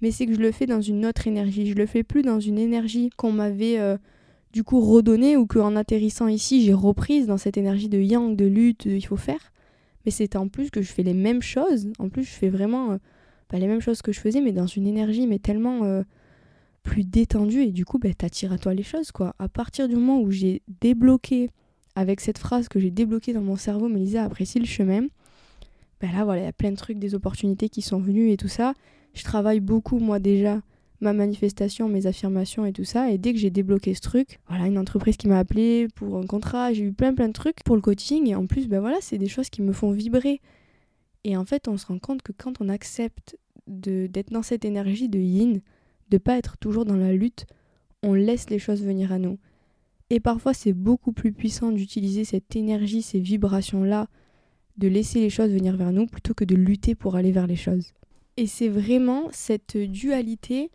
Mais 0.00 0.10
c'est 0.10 0.26
que 0.26 0.34
je 0.34 0.40
le 0.40 0.52
fais 0.52 0.66
dans 0.66 0.80
une 0.80 1.06
autre 1.06 1.26
énergie, 1.26 1.68
je 1.68 1.74
le 1.74 1.86
fais 1.86 2.02
plus 2.04 2.22
dans 2.22 2.38
une 2.38 2.58
énergie 2.58 3.10
qu'on 3.16 3.32
m'avait... 3.32 3.78
Euh, 3.80 3.96
du 4.52 4.64
coup 4.64 4.80
redonner 4.80 5.36
ou 5.36 5.46
qu'en 5.46 5.76
atterrissant 5.76 6.28
ici, 6.28 6.62
j'ai 6.64 6.74
reprise 6.74 7.26
dans 7.26 7.38
cette 7.38 7.56
énergie 7.56 7.88
de 7.88 7.98
yang, 7.98 8.36
de 8.36 8.44
lutte, 8.44 8.84
il 8.84 9.04
faut 9.04 9.16
faire. 9.16 9.52
Mais 10.04 10.10
c'est 10.10 10.36
en 10.36 10.48
plus 10.48 10.70
que 10.70 10.82
je 10.82 10.92
fais 10.92 11.02
les 11.02 11.14
mêmes 11.14 11.42
choses. 11.42 11.88
En 11.98 12.08
plus, 12.08 12.24
je 12.24 12.30
fais 12.30 12.48
vraiment. 12.48 12.92
Euh, 12.92 12.98
bah, 13.50 13.58
les 13.58 13.66
mêmes 13.66 13.80
choses 13.80 14.02
que 14.02 14.12
je 14.12 14.20
faisais, 14.20 14.40
mais 14.40 14.52
dans 14.52 14.66
une 14.66 14.86
énergie, 14.86 15.26
mais 15.26 15.38
tellement 15.38 15.84
euh, 15.84 16.02
plus 16.82 17.04
détendue. 17.04 17.62
Et 17.62 17.72
du 17.72 17.84
coup, 17.84 17.98
bah, 17.98 18.12
t'attires 18.14 18.52
à 18.52 18.58
toi 18.58 18.74
les 18.74 18.82
choses, 18.82 19.12
quoi. 19.12 19.34
À 19.38 19.48
partir 19.48 19.88
du 19.88 19.94
moment 19.94 20.20
où 20.20 20.30
j'ai 20.30 20.62
débloqué, 20.80 21.50
avec 21.94 22.20
cette 22.20 22.38
phrase 22.38 22.68
que 22.68 22.80
j'ai 22.80 22.90
débloquée 22.90 23.34
dans 23.34 23.42
mon 23.42 23.56
cerveau, 23.56 23.88
Mélisa 23.88 24.24
apprécie 24.24 24.58
le 24.58 24.64
chemin, 24.64 25.02
bah 26.00 26.08
là, 26.12 26.24
voilà, 26.24 26.42
il 26.42 26.44
y 26.46 26.48
a 26.48 26.52
plein 26.52 26.70
de 26.70 26.76
trucs, 26.76 26.98
des 26.98 27.14
opportunités 27.14 27.68
qui 27.68 27.82
sont 27.82 27.98
venues 27.98 28.30
et 28.30 28.36
tout 28.38 28.48
ça. 28.48 28.72
Je 29.14 29.22
travaille 29.22 29.60
beaucoup, 29.60 29.98
moi, 29.98 30.18
déjà, 30.18 30.62
ma 31.02 31.12
manifestation, 31.12 31.88
mes 31.88 32.06
affirmations 32.06 32.64
et 32.64 32.72
tout 32.72 32.84
ça. 32.84 33.10
Et 33.10 33.18
dès 33.18 33.32
que 33.32 33.38
j'ai 33.38 33.50
débloqué 33.50 33.92
ce 33.94 34.00
truc, 34.00 34.38
voilà, 34.48 34.66
une 34.66 34.78
entreprise 34.78 35.16
qui 35.16 35.28
m'a 35.28 35.38
appelé 35.38 35.88
pour 35.94 36.16
un 36.16 36.26
contrat, 36.26 36.72
j'ai 36.72 36.84
eu 36.84 36.92
plein 36.92 37.12
plein 37.12 37.28
de 37.28 37.32
trucs 37.32 37.62
pour 37.64 37.76
le 37.76 37.82
coaching. 37.82 38.28
Et 38.28 38.34
en 38.34 38.46
plus, 38.46 38.68
ben 38.68 38.80
voilà, 38.80 38.98
c'est 39.00 39.18
des 39.18 39.28
choses 39.28 39.50
qui 39.50 39.62
me 39.62 39.72
font 39.72 39.90
vibrer. 39.90 40.40
Et 41.24 41.36
en 41.36 41.44
fait, 41.44 41.68
on 41.68 41.76
se 41.76 41.86
rend 41.86 41.98
compte 41.98 42.22
que 42.22 42.32
quand 42.32 42.60
on 42.60 42.68
accepte 42.68 43.36
d'être 43.66 44.30
dans 44.32 44.42
cette 44.42 44.64
énergie 44.64 45.08
de 45.08 45.18
yin, 45.18 45.60
de 46.08 46.18
pas 46.18 46.36
être 46.36 46.56
toujours 46.56 46.84
dans 46.84 46.96
la 46.96 47.12
lutte, 47.12 47.46
on 48.02 48.14
laisse 48.14 48.50
les 48.50 48.58
choses 48.58 48.82
venir 48.82 49.12
à 49.12 49.18
nous. 49.18 49.38
Et 50.10 50.20
parfois, 50.20 50.54
c'est 50.54 50.72
beaucoup 50.72 51.12
plus 51.12 51.32
puissant 51.32 51.72
d'utiliser 51.72 52.24
cette 52.24 52.54
énergie, 52.54 53.02
ces 53.02 53.20
vibrations-là, 53.20 54.08
de 54.76 54.88
laisser 54.88 55.20
les 55.20 55.30
choses 55.30 55.50
venir 55.50 55.76
vers 55.76 55.92
nous 55.92 56.06
plutôt 56.06 56.34
que 56.34 56.44
de 56.44 56.54
lutter 56.54 56.94
pour 56.94 57.16
aller 57.16 57.32
vers 57.32 57.46
les 57.46 57.56
choses. 57.56 57.92
Et 58.36 58.46
c'est 58.46 58.68
vraiment 58.68 59.28
cette 59.30 59.76
dualité 59.76 60.70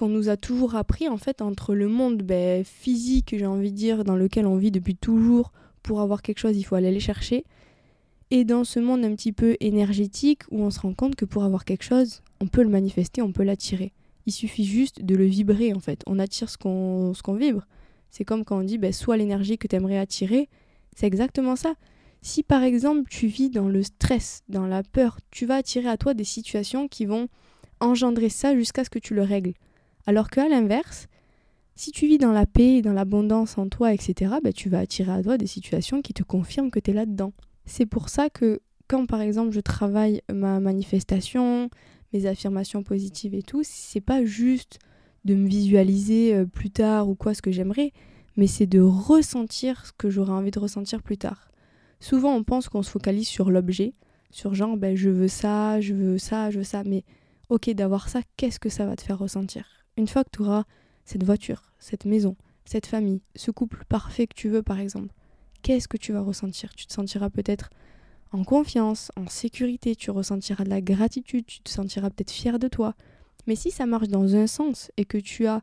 qu'on 0.00 0.08
nous 0.08 0.30
a 0.30 0.38
toujours 0.38 0.76
appris 0.76 1.08
en 1.08 1.18
fait 1.18 1.42
entre 1.42 1.74
le 1.74 1.86
monde 1.86 2.22
ben, 2.22 2.64
physique, 2.64 3.34
j'ai 3.36 3.44
envie 3.44 3.70
de 3.70 3.76
dire, 3.76 4.02
dans 4.02 4.16
lequel 4.16 4.46
on 4.46 4.56
vit 4.56 4.70
depuis 4.70 4.96
toujours, 4.96 5.52
pour 5.82 6.00
avoir 6.00 6.22
quelque 6.22 6.38
chose, 6.38 6.56
il 6.56 6.62
faut 6.62 6.74
aller 6.74 6.90
les 6.90 7.00
chercher, 7.00 7.44
et 8.30 8.46
dans 8.46 8.64
ce 8.64 8.80
monde 8.80 9.04
un 9.04 9.14
petit 9.14 9.32
peu 9.32 9.58
énergétique 9.60 10.44
où 10.50 10.62
on 10.62 10.70
se 10.70 10.80
rend 10.80 10.94
compte 10.94 11.16
que 11.16 11.26
pour 11.26 11.44
avoir 11.44 11.66
quelque 11.66 11.82
chose, 11.82 12.22
on 12.40 12.46
peut 12.46 12.62
le 12.62 12.70
manifester, 12.70 13.20
on 13.20 13.30
peut 13.30 13.42
l'attirer. 13.42 13.92
Il 14.24 14.32
suffit 14.32 14.64
juste 14.64 15.04
de 15.04 15.14
le 15.14 15.26
vibrer 15.26 15.74
en 15.74 15.80
fait. 15.80 16.02
On 16.06 16.18
attire 16.18 16.48
ce 16.48 16.56
qu'on 16.56 17.12
qu'on 17.22 17.34
vibre. 17.34 17.66
C'est 18.10 18.24
comme 18.24 18.46
quand 18.46 18.58
on 18.58 18.64
dit 18.64 18.78
ben, 18.78 18.94
soit 18.94 19.18
l'énergie 19.18 19.58
que 19.58 19.66
tu 19.66 19.76
aimerais 19.76 19.98
attirer, 19.98 20.48
c'est 20.96 21.06
exactement 21.06 21.56
ça. 21.56 21.74
Si 22.22 22.42
par 22.42 22.62
exemple 22.62 23.10
tu 23.10 23.26
vis 23.26 23.50
dans 23.50 23.68
le 23.68 23.82
stress, 23.82 24.44
dans 24.48 24.66
la 24.66 24.82
peur, 24.82 25.18
tu 25.30 25.44
vas 25.44 25.56
attirer 25.56 25.88
à 25.90 25.98
toi 25.98 26.14
des 26.14 26.24
situations 26.24 26.88
qui 26.88 27.04
vont 27.04 27.28
engendrer 27.80 28.30
ça 28.30 28.54
jusqu'à 28.54 28.82
ce 28.82 28.88
que 28.88 28.98
tu 28.98 29.12
le 29.12 29.24
règles. 29.24 29.52
Alors 30.06 30.30
qu'à 30.30 30.48
l'inverse, 30.48 31.08
si 31.74 31.92
tu 31.92 32.06
vis 32.06 32.18
dans 32.18 32.32
la 32.32 32.46
paix, 32.46 32.82
dans 32.82 32.92
l'abondance 32.92 33.56
en 33.58 33.68
toi, 33.68 33.92
etc., 33.92 34.34
ben, 34.42 34.52
tu 34.52 34.68
vas 34.68 34.80
attirer 34.80 35.12
à 35.12 35.22
toi 35.22 35.38
des 35.38 35.46
situations 35.46 36.02
qui 36.02 36.12
te 36.12 36.22
confirment 36.22 36.70
que 36.70 36.78
tu 36.78 36.90
es 36.90 36.94
là-dedans. 36.94 37.32
C'est 37.64 37.86
pour 37.86 38.08
ça 38.08 38.28
que 38.30 38.60
quand 38.88 39.06
par 39.06 39.20
exemple 39.20 39.52
je 39.52 39.60
travaille 39.60 40.20
ma 40.32 40.58
manifestation, 40.60 41.70
mes 42.12 42.26
affirmations 42.26 42.82
positives 42.82 43.34
et 43.34 43.42
tout, 43.42 43.62
c'est 43.64 44.00
pas 44.00 44.24
juste 44.24 44.78
de 45.24 45.34
me 45.34 45.46
visualiser 45.46 46.34
euh, 46.34 46.44
plus 46.44 46.70
tard 46.70 47.08
ou 47.08 47.14
quoi 47.14 47.34
ce 47.34 47.42
que 47.42 47.52
j'aimerais, 47.52 47.92
mais 48.36 48.46
c'est 48.46 48.66
de 48.66 48.80
ressentir 48.80 49.86
ce 49.86 49.92
que 49.92 50.10
j'aurais 50.10 50.32
envie 50.32 50.50
de 50.50 50.58
ressentir 50.58 51.02
plus 51.02 51.18
tard. 51.18 51.50
Souvent, 52.00 52.34
on 52.34 52.42
pense 52.42 52.68
qu'on 52.68 52.82
se 52.82 52.90
focalise 52.90 53.28
sur 53.28 53.50
l'objet, 53.50 53.94
sur 54.30 54.54
genre, 54.54 54.76
ben, 54.76 54.96
je 54.96 55.10
veux 55.10 55.28
ça, 55.28 55.80
je 55.80 55.94
veux 55.94 56.18
ça, 56.18 56.50
je 56.50 56.58
veux 56.58 56.64
ça. 56.64 56.82
Mais 56.84 57.04
ok, 57.48 57.70
d'avoir 57.70 58.08
ça, 58.08 58.20
qu'est-ce 58.36 58.58
que 58.58 58.70
ça 58.70 58.86
va 58.86 58.96
te 58.96 59.02
faire 59.02 59.18
ressentir? 59.18 59.79
Une 60.00 60.08
fois 60.08 60.24
que 60.24 60.30
tu 60.32 60.40
auras 60.40 60.64
cette 61.04 61.24
voiture, 61.24 61.74
cette 61.78 62.06
maison, 62.06 62.34
cette 62.64 62.86
famille, 62.86 63.20
ce 63.36 63.50
couple 63.50 63.84
parfait 63.86 64.26
que 64.26 64.34
tu 64.34 64.48
veux, 64.48 64.62
par 64.62 64.80
exemple, 64.80 65.12
qu'est-ce 65.60 65.88
que 65.88 65.98
tu 65.98 66.14
vas 66.14 66.22
ressentir? 66.22 66.74
Tu 66.74 66.86
te 66.86 66.92
sentiras 66.94 67.28
peut-être 67.28 67.68
en 68.32 68.42
confiance, 68.42 69.12
en 69.14 69.28
sécurité, 69.28 69.94
tu 69.94 70.10
ressentiras 70.10 70.64
de 70.64 70.70
la 70.70 70.80
gratitude, 70.80 71.44
tu 71.44 71.60
te 71.60 71.68
sentiras 71.68 72.08
peut-être 72.08 72.30
fier 72.30 72.58
de 72.58 72.66
toi. 72.66 72.94
Mais 73.46 73.56
si 73.56 73.70
ça 73.70 73.84
marche 73.84 74.08
dans 74.08 74.34
un 74.36 74.46
sens 74.46 74.90
et 74.96 75.04
que 75.04 75.18
tu 75.18 75.46
as 75.46 75.60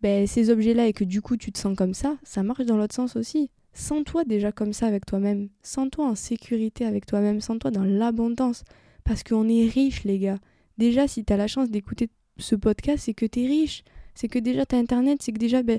ben, 0.00 0.26
ces 0.26 0.48
objets-là 0.48 0.86
et 0.86 0.94
que 0.94 1.04
du 1.04 1.20
coup 1.20 1.36
tu 1.36 1.52
te 1.52 1.58
sens 1.58 1.76
comme 1.76 1.92
ça, 1.92 2.16
ça 2.22 2.42
marche 2.42 2.64
dans 2.64 2.78
l'autre 2.78 2.94
sens 2.94 3.16
aussi. 3.16 3.50
Sens-toi 3.74 4.24
déjà 4.24 4.50
comme 4.50 4.72
ça 4.72 4.86
avec 4.86 5.04
toi-même. 5.04 5.50
Sens-toi 5.62 6.06
en 6.06 6.14
sécurité 6.14 6.86
avec 6.86 7.04
toi-même. 7.04 7.42
Sens-toi 7.42 7.70
dans 7.70 7.84
l'abondance. 7.84 8.64
Parce 9.04 9.22
qu'on 9.22 9.46
est 9.46 9.68
riche, 9.68 10.04
les 10.04 10.18
gars. 10.18 10.38
Déjà, 10.78 11.06
si 11.06 11.22
tu 11.22 11.32
as 11.34 11.36
la 11.36 11.48
chance 11.48 11.68
d'écouter 11.68 12.08
ce 12.38 12.54
podcast, 12.54 13.04
c'est 13.04 13.14
que 13.14 13.26
tu 13.26 13.44
es 13.44 13.46
riche. 13.46 13.84
C'est 14.14 14.28
que 14.28 14.38
déjà 14.38 14.66
tu 14.66 14.74
as 14.74 14.78
Internet. 14.78 15.22
C'est 15.22 15.32
que 15.32 15.38
déjà, 15.38 15.62
ben, 15.62 15.78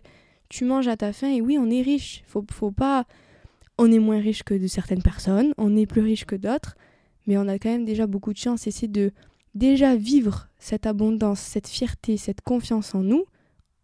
tu 0.50 0.66
manges 0.66 0.88
à 0.88 0.98
ta 0.98 1.14
faim. 1.14 1.30
Et 1.30 1.42
oui, 1.42 1.58
on 1.60 1.70
est 1.70 1.82
riche. 1.82 2.24
Faut, 2.28 2.46
faut 2.52 2.72
pas. 2.72 3.06
On 3.78 3.92
est 3.92 4.00
moins 4.00 4.20
riche 4.20 4.44
que 4.44 4.54
de 4.54 4.68
certaines 4.68 5.02
personnes. 5.02 5.54
On 5.58 5.76
est 5.76 5.86
plus 5.86 6.02
riche 6.02 6.26
que 6.26 6.36
d'autres. 6.36 6.76
Mais 7.28 7.38
on 7.38 7.48
a 7.48 7.60
quand 7.60 7.70
même 7.70 7.86
déjà 7.86 8.08
beaucoup 8.08 8.34
de 8.34 8.38
chance. 8.38 8.68
Et 8.68 8.72
c'est 8.72 8.92
de 8.92 9.12
déjà 9.56 9.96
vivre 9.96 10.50
cette 10.58 10.86
abondance, 10.86 11.40
cette 11.40 11.68
fierté, 11.68 12.18
cette 12.18 12.42
confiance 12.42 12.96
en 12.96 13.02
nous. 13.02 13.26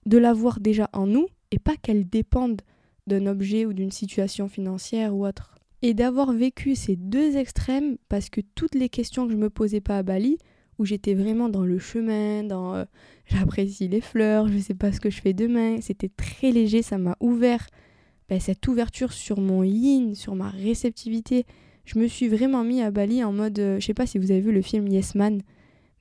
De 0.05 0.17
l'avoir 0.17 0.59
déjà 0.59 0.89
en 0.93 1.07
nous. 1.07 1.27
Et 1.51 1.59
pas 1.59 1.75
qu'elle 1.77 2.07
dépende 2.07 2.61
d'un 3.07 3.27
objet 3.27 3.65
ou 3.65 3.73
d'une 3.73 3.91
situation 3.91 4.47
financière 4.47 5.15
ou 5.15 5.25
autre. 5.25 5.55
Et 5.81 5.93
d'avoir 5.93 6.33
vécu 6.33 6.75
ces 6.75 6.95
deux 6.95 7.37
extrêmes, 7.37 7.97
parce 8.09 8.29
que 8.29 8.41
toutes 8.41 8.73
les 8.73 8.89
questions 8.89 9.27
que 9.27 9.33
je 9.33 9.37
me 9.37 9.49
posais 9.49 9.81
pas 9.81 9.99
à 9.99 10.03
Bali, 10.03 10.39
où 10.77 10.85
j'étais 10.85 11.13
vraiment 11.13 11.49
dans 11.49 11.63
le 11.63 11.79
chemin, 11.79 12.43
dans 12.43 12.75
euh, 12.75 12.85
j'apprécie 13.25 13.87
les 13.87 14.01
fleurs, 14.01 14.47
je 14.47 14.57
sais 14.57 14.73
pas 14.73 14.91
ce 14.91 14.99
que 14.99 15.09
je 15.09 15.21
fais 15.21 15.33
demain, 15.33 15.81
c'était 15.81 16.09
très 16.09 16.51
léger, 16.51 16.81
ça 16.81 16.97
m'a 16.97 17.15
ouvert 17.19 17.67
ben, 18.29 18.39
cette 18.39 18.67
ouverture 18.67 19.13
sur 19.13 19.39
mon 19.39 19.63
yin, 19.63 20.15
sur 20.15 20.35
ma 20.35 20.49
réceptivité. 20.49 21.45
Je 21.85 21.99
me 21.99 22.07
suis 22.07 22.27
vraiment 22.27 22.63
mis 22.63 22.81
à 22.81 22.91
Bali 22.91 23.23
en 23.23 23.31
mode, 23.31 23.59
euh, 23.59 23.79
je 23.79 23.85
sais 23.85 23.93
pas 23.93 24.07
si 24.07 24.17
vous 24.17 24.31
avez 24.31 24.41
vu 24.41 24.51
le 24.51 24.61
film 24.61 24.87
Yes 24.87 25.15
Man, 25.15 25.41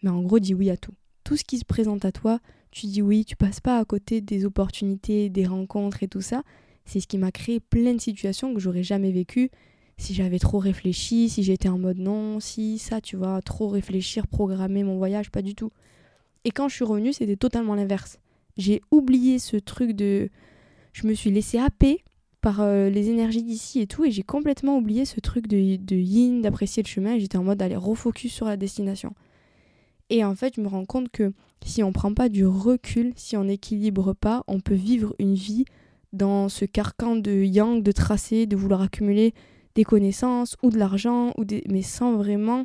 mais 0.02 0.10
en 0.10 0.22
gros, 0.22 0.38
dis 0.38 0.54
oui 0.54 0.70
à 0.70 0.76
tout. 0.76 0.94
Tout 1.24 1.36
ce 1.36 1.44
qui 1.44 1.58
se 1.58 1.64
présente 1.64 2.04
à 2.04 2.12
toi, 2.12 2.40
tu 2.70 2.86
dis 2.86 3.02
oui, 3.02 3.24
tu 3.24 3.36
passes 3.36 3.60
pas 3.60 3.78
à 3.78 3.84
côté 3.84 4.20
des 4.20 4.44
opportunités, 4.44 5.30
des 5.30 5.46
rencontres 5.46 6.02
et 6.02 6.08
tout 6.08 6.20
ça. 6.20 6.42
C'est 6.84 7.00
ce 7.00 7.06
qui 7.06 7.18
m'a 7.18 7.32
créé 7.32 7.60
plein 7.60 7.94
de 7.94 8.00
situations 8.00 8.52
que 8.52 8.60
j'aurais 8.60 8.82
jamais 8.82 9.12
vécues 9.12 9.50
si 9.96 10.14
j'avais 10.14 10.38
trop 10.38 10.58
réfléchi, 10.58 11.28
si 11.28 11.42
j'étais 11.42 11.68
en 11.68 11.78
mode 11.78 11.98
non, 11.98 12.40
si 12.40 12.78
ça, 12.78 13.00
tu 13.00 13.16
vois, 13.16 13.40
trop 13.42 13.68
réfléchir, 13.68 14.26
programmer 14.26 14.82
mon 14.82 14.96
voyage, 14.96 15.30
pas 15.30 15.42
du 15.42 15.54
tout. 15.54 15.70
Et 16.44 16.50
quand 16.50 16.68
je 16.68 16.74
suis 16.74 16.84
revenue, 16.84 17.12
c'était 17.12 17.36
totalement 17.36 17.74
l'inverse. 17.74 18.18
J'ai 18.56 18.82
oublié 18.90 19.38
ce 19.38 19.56
truc 19.56 19.92
de. 19.92 20.30
Je 20.92 21.06
me 21.06 21.14
suis 21.14 21.30
laissée 21.30 21.58
happer 21.58 22.04
par 22.40 22.60
euh, 22.60 22.90
les 22.90 23.08
énergies 23.08 23.42
d'ici 23.42 23.80
et 23.80 23.86
tout, 23.86 24.04
et 24.04 24.10
j'ai 24.10 24.22
complètement 24.22 24.76
oublié 24.76 25.06
ce 25.06 25.18
truc 25.18 25.46
de, 25.46 25.76
de 25.76 25.96
yin, 25.96 26.42
d'apprécier 26.42 26.82
le 26.82 26.88
chemin, 26.88 27.14
et 27.14 27.20
j'étais 27.20 27.38
en 27.38 27.44
mode 27.44 27.58
d'aller 27.58 27.76
refocus 27.76 28.32
sur 28.32 28.46
la 28.46 28.56
destination. 28.56 29.14
Et 30.10 30.24
en 30.24 30.34
fait, 30.34 30.56
je 30.56 30.60
me 30.60 30.68
rends 30.68 30.84
compte 30.84 31.08
que 31.08 31.32
si 31.64 31.82
on 31.82 31.92
prend 31.92 32.12
pas 32.12 32.28
du 32.28 32.44
recul, 32.44 33.14
si 33.16 33.36
on 33.36 33.44
n'équilibre 33.44 34.12
pas, 34.12 34.44
on 34.46 34.60
peut 34.60 34.74
vivre 34.74 35.14
une 35.18 35.34
vie 35.34 35.64
dans 36.12 36.48
ce 36.48 36.66
carcan 36.66 37.16
de 37.16 37.32
yang, 37.32 37.82
de 37.82 37.92
tracer, 37.92 38.46
de 38.46 38.56
vouloir 38.56 38.82
accumuler 38.82 39.32
des 39.74 39.84
connaissances 39.84 40.56
ou 40.62 40.70
de 40.70 40.78
l'argent, 40.78 41.32
ou 41.36 41.44
des... 41.44 41.64
mais 41.70 41.82
sans 41.82 42.16
vraiment 42.16 42.64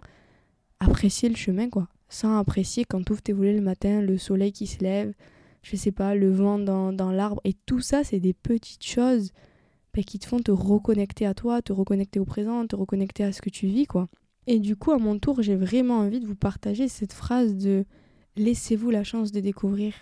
apprécier 0.80 1.30
le 1.30 1.36
chemin, 1.36 1.70
quoi. 1.70 1.88
Sans 2.10 2.38
apprécier 2.38 2.86
quand 2.86 3.04
tu 3.04 3.12
ouvres 3.12 3.22
tes 3.22 3.34
volets 3.34 3.54
le 3.54 3.62
matin, 3.62 4.02
le 4.02 4.18
soleil 4.18 4.52
qui 4.52 4.68
se 4.68 4.80
lève, 4.80 5.14
je 5.62 5.76
sais 5.76 5.92
pas, 5.92 6.16
le 6.16 6.32
vent 6.32 6.60
dans, 6.60 6.94
dans 6.94 7.12
l'arbre. 7.12 7.42
Et 7.44 7.54
tout 7.54 7.82
ça, 7.82 8.04
c'est 8.04 8.20
des 8.20 8.34
petites 8.34 8.86
choses 8.86 9.32
bah, 9.94 10.04
qui 10.04 10.20
te 10.20 10.26
font 10.26 10.40
te 10.40 10.52
reconnecter 10.52 11.26
à 11.26 11.34
toi, 11.34 11.62
te 11.62 11.74
reconnecter 11.74 12.20
au 12.20 12.26
présent, 12.26 12.66
te 12.66 12.76
reconnecter 12.76 13.24
à 13.24 13.32
ce 13.32 13.42
que 13.42 13.50
tu 13.50 13.68
vis, 13.68 13.86
quoi. 13.86 14.08
Et 14.48 14.60
du 14.60 14.76
coup, 14.76 14.92
à 14.92 14.98
mon 14.98 15.20
tour, 15.20 15.42
j'ai 15.42 15.56
vraiment 15.56 15.98
envie 16.00 16.20
de 16.20 16.26
vous 16.26 16.36
partager 16.36 16.88
cette 16.88 17.14
phrase 17.14 17.56
de 17.56 17.86
laissez-vous 18.36 18.90
la 18.90 19.04
chance 19.04 19.32
de 19.32 19.40
découvrir. 19.40 19.94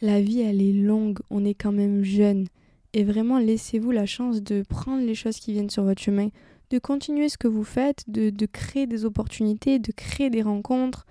La 0.00 0.20
vie, 0.20 0.40
elle 0.40 0.60
est 0.60 0.72
longue, 0.72 1.20
on 1.30 1.44
est 1.44 1.54
quand 1.54 1.72
même 1.72 2.02
jeune. 2.02 2.48
Et 2.94 3.04
vraiment, 3.04 3.38
laissez-vous 3.38 3.90
la 3.90 4.06
chance 4.06 4.42
de 4.42 4.62
prendre 4.68 5.04
les 5.04 5.14
choses 5.14 5.38
qui 5.38 5.52
viennent 5.52 5.70
sur 5.70 5.84
votre 5.84 6.02
chemin, 6.02 6.28
de 6.70 6.78
continuer 6.78 7.28
ce 7.28 7.38
que 7.38 7.48
vous 7.48 7.64
faites, 7.64 8.04
de, 8.08 8.30
de 8.30 8.46
créer 8.46 8.86
des 8.86 9.04
opportunités, 9.04 9.78
de 9.78 9.92
créer 9.92 10.30
des 10.30 10.42
rencontres. 10.42 11.06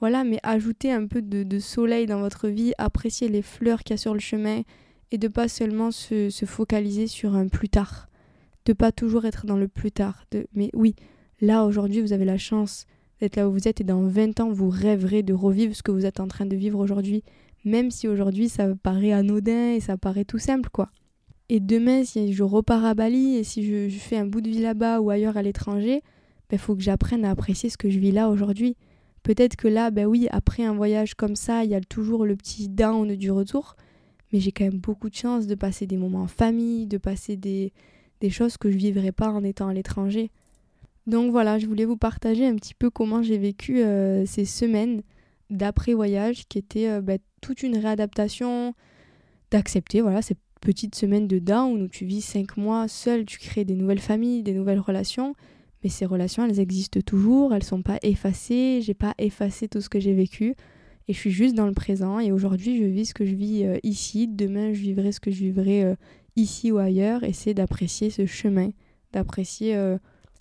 Voilà, 0.00 0.24
mais 0.24 0.38
ajoutez 0.42 0.92
un 0.92 1.06
peu 1.06 1.22
de, 1.22 1.42
de 1.42 1.58
soleil 1.58 2.06
dans 2.06 2.20
votre 2.20 2.48
vie, 2.48 2.72
appréciez 2.76 3.28
les 3.28 3.42
fleurs 3.42 3.82
qu'il 3.82 3.94
y 3.94 3.94
a 3.94 3.98
sur 3.98 4.12
le 4.12 4.20
chemin 4.20 4.62
et 5.10 5.18
de 5.18 5.28
pas 5.28 5.48
seulement 5.48 5.90
se, 5.90 6.28
se, 6.28 6.44
focaliser 6.44 7.06
sur 7.06 7.34
un 7.36 7.48
plus 7.48 7.68
tard. 7.68 8.08
De 8.66 8.72
pas 8.72 8.92
toujours 8.92 9.24
être 9.24 9.46
dans 9.46 9.56
le 9.56 9.68
plus 9.68 9.92
tard. 9.92 10.24
De, 10.30 10.46
mais 10.54 10.70
oui, 10.74 10.94
là 11.40 11.64
aujourd'hui, 11.64 12.00
vous 12.00 12.12
avez 12.12 12.24
la 12.24 12.38
chance 12.38 12.86
d'être 13.20 13.36
là 13.36 13.48
où 13.48 13.52
vous 13.52 13.68
êtes 13.68 13.80
et 13.80 13.84
dans 13.84 14.02
20 14.02 14.40
ans, 14.40 14.50
vous 14.50 14.68
rêverez 14.68 15.22
de 15.22 15.32
revivre 15.32 15.74
ce 15.74 15.82
que 15.82 15.92
vous 15.92 16.04
êtes 16.04 16.20
en 16.20 16.28
train 16.28 16.46
de 16.46 16.56
vivre 16.56 16.80
aujourd'hui, 16.80 17.22
même 17.64 17.90
si 17.90 18.08
aujourd'hui 18.08 18.48
ça 18.48 18.74
paraît 18.74 19.12
anodin 19.12 19.72
et 19.72 19.80
ça 19.80 19.96
paraît 19.96 20.24
tout 20.24 20.38
simple, 20.38 20.68
quoi. 20.70 20.90
Et 21.48 21.60
demain, 21.60 22.04
si 22.04 22.32
je 22.32 22.42
repars 22.42 22.84
à 22.84 22.94
Bali 22.94 23.36
et 23.36 23.44
si 23.44 23.64
je, 23.64 23.88
fais 23.98 24.16
un 24.16 24.26
bout 24.26 24.40
de 24.40 24.48
vie 24.48 24.62
là-bas 24.62 25.00
ou 25.00 25.10
ailleurs 25.10 25.36
à 25.36 25.42
l'étranger, 25.42 25.96
il 25.96 26.02
ben, 26.50 26.58
faut 26.58 26.74
que 26.74 26.82
j'apprenne 26.82 27.24
à 27.24 27.30
apprécier 27.30 27.68
ce 27.68 27.76
que 27.76 27.90
je 27.90 27.98
vis 27.98 28.12
là 28.12 28.30
aujourd'hui. 28.30 28.76
Peut-être 29.22 29.56
que 29.56 29.68
là, 29.68 29.90
ben 29.90 30.06
oui, 30.06 30.28
après 30.30 30.64
un 30.64 30.74
voyage 30.74 31.14
comme 31.14 31.36
ça, 31.36 31.64
il 31.64 31.70
y 31.70 31.74
a 31.74 31.80
toujours 31.80 32.24
le 32.24 32.36
petit 32.36 32.68
down 32.68 33.14
du 33.16 33.30
retour, 33.30 33.76
mais 34.32 34.40
j'ai 34.40 34.52
quand 34.52 34.64
même 34.64 34.78
beaucoup 34.78 35.10
de 35.10 35.14
chance 35.14 35.46
de 35.46 35.54
passer 35.54 35.86
des 35.86 35.96
moments 35.96 36.22
en 36.22 36.26
famille, 36.26 36.86
de 36.86 36.98
passer 36.98 37.36
des, 37.36 37.72
des 38.20 38.30
choses 38.30 38.56
que 38.56 38.70
je 38.70 38.76
vivrais 38.76 39.12
pas 39.12 39.30
en 39.30 39.44
étant 39.44 39.68
à 39.68 39.74
l'étranger. 39.74 40.30
Donc 41.06 41.30
voilà, 41.30 41.58
je 41.58 41.66
voulais 41.66 41.84
vous 41.84 41.96
partager 41.96 42.46
un 42.46 42.56
petit 42.56 42.74
peu 42.74 42.88
comment 42.90 43.22
j'ai 43.22 43.38
vécu 43.38 43.82
euh, 43.82 44.24
ces 44.24 44.46
semaines 44.46 45.02
d'après-voyage 45.50 46.46
qui 46.48 46.58
était 46.58 46.88
euh, 46.88 47.00
bah, 47.02 47.18
toute 47.42 47.62
une 47.62 47.76
réadaptation, 47.76 48.74
d'accepter 49.50 50.00
voilà, 50.00 50.22
cette 50.22 50.38
petite 50.64 50.96
semaine 50.96 51.28
de 51.28 51.38
où 51.64 51.88
tu 51.88 52.04
vis 52.04 52.20
cinq 52.20 52.56
mois 52.56 52.88
seul, 52.88 53.24
tu 53.24 53.38
crées 53.38 53.64
des 53.64 53.76
nouvelles 53.76 54.00
familles, 54.00 54.42
des 54.42 54.52
nouvelles 54.52 54.80
relations. 54.80 55.34
Mais 55.82 55.90
ces 55.90 56.06
relations, 56.06 56.44
elles 56.44 56.58
existent 56.58 57.00
toujours, 57.00 57.54
elles 57.54 57.62
sont 57.62 57.82
pas 57.82 57.98
effacées, 58.02 58.80
j'ai 58.82 58.94
pas 58.94 59.14
effacé 59.18 59.68
tout 59.68 59.80
ce 59.80 59.88
que 59.88 60.00
j'ai 60.00 60.14
vécu. 60.14 60.56
Et 61.06 61.12
je 61.12 61.18
suis 61.18 61.30
juste 61.30 61.54
dans 61.54 61.66
le 61.66 61.72
présent. 61.72 62.18
Et 62.18 62.32
aujourd'hui, 62.32 62.78
je 62.78 62.84
vis 62.84 63.06
ce 63.06 63.14
que 63.14 63.24
je 63.24 63.34
vis 63.34 63.64
euh, 63.64 63.78
ici. 63.84 64.26
Demain, 64.26 64.72
je 64.72 64.80
vivrai 64.80 65.12
ce 65.12 65.20
que 65.20 65.30
je 65.30 65.44
vivrai 65.44 65.84
euh, 65.84 65.94
ici 66.34 66.72
ou 66.72 66.78
ailleurs. 66.78 67.22
Et 67.22 67.32
c'est 67.32 67.54
d'apprécier 67.54 68.10
ce 68.10 68.26
chemin, 68.26 68.70
d'apprécier 69.12 69.78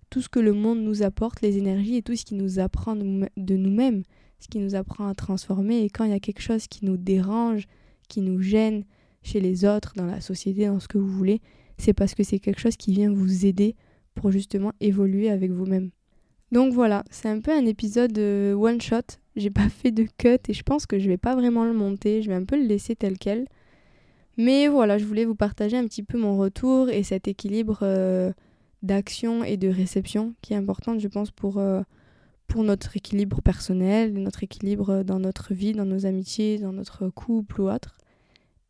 tout 0.10 0.22
ce 0.22 0.30
que 0.30 0.40
le 0.40 0.54
monde 0.54 0.80
nous 0.80 1.04
apporte, 1.04 1.42
les 1.42 1.58
énergies 1.58 1.98
et 1.98 2.02
tout 2.02 2.16
ce 2.16 2.26
qui 2.26 2.36
nous 2.36 2.60
apprend 2.60 2.96
de 2.96 3.56
nous-mêmes 3.56 4.04
ce 4.44 4.50
qui 4.50 4.60
nous 4.60 4.76
apprend 4.76 5.08
à 5.08 5.16
transformer. 5.16 5.84
Et 5.84 5.90
quand 5.90 6.04
il 6.04 6.12
y 6.12 6.16
a 6.16 6.20
quelque 6.20 6.42
chose 6.42 6.68
qui 6.68 6.86
nous 6.86 6.98
dérange, 6.98 7.66
qui 8.10 8.22
nous 8.22 8.42
gêne 8.42 8.84
chez 9.24 9.40
les 9.40 9.66
autres, 9.66 9.94
dans 9.96 10.06
la 10.06 10.22
société, 10.22 10.68
dans 10.68 10.80
ce 10.80 10.88
que 10.88 10.98
vous 10.98 11.08
voulez, 11.08 11.42
c'est 11.78 11.94
parce 11.94 12.14
que 12.14 12.24
c'est 12.24 12.40
quelque 12.40 12.60
chose 12.60 12.78
qui 12.78 12.92
vient 12.92 13.12
vous 13.12 13.46
aider 13.46 13.76
pour 14.16 14.32
justement 14.32 14.72
évoluer 14.80 15.30
avec 15.30 15.52
vous-même. 15.52 15.90
Donc 16.52 16.74
voilà, 16.74 17.04
c'est 17.10 17.30
un 17.30 17.40
peu 17.40 17.52
un 17.52 17.66
épisode 17.66 18.18
euh, 18.20 18.54
one 18.54 18.80
shot. 18.80 19.18
J'ai 19.36 19.50
pas 19.50 19.70
fait 19.70 19.92
de 19.92 20.06
cut 20.18 20.38
et 20.48 20.54
je 20.54 20.64
pense 20.64 20.86
que 20.86 21.00
je 21.00 21.10
vais 21.10 21.18
pas 21.18 21.36
vraiment 21.36 21.66
le 21.66 21.74
monter, 21.74 22.22
je 22.22 22.30
vais 22.30 22.36
un 22.36 22.46
peu 22.46 22.56
le 22.58 22.68
laisser 22.68 22.96
tel 22.96 23.18
quel. 23.18 23.48
Mais 24.38 24.68
voilà, 24.68 24.98
je 24.98 25.06
voulais 25.06 25.26
vous 25.26 25.36
partager 25.36 25.78
un 25.78 25.86
petit 25.86 26.04
peu 26.04 26.18
mon 26.18 26.38
retour 26.38 26.90
et 26.90 27.04
cet 27.04 27.28
équilibre 27.28 27.80
euh, 27.84 28.32
d'action 28.82 29.44
et 29.44 29.58
de 29.58 29.68
réception 29.68 30.34
qui 30.42 30.54
est 30.54 30.58
important, 30.58 30.98
je 30.98 31.08
pense, 31.08 31.32
pour, 31.32 31.58
euh, 31.58 31.82
pour 32.48 32.64
notre 32.64 32.98
équilibre 32.98 33.42
personnel, 33.42 34.14
notre 34.14 34.44
équilibre 34.44 35.04
dans 35.04 35.20
notre 35.20 35.54
vie, 35.54 35.74
dans 35.74 35.86
nos 35.86 36.06
amitiés, 36.06 36.58
dans 36.58 36.74
notre 36.74 37.10
couple 37.10 37.62
ou 37.62 37.70
autre. 37.70 37.93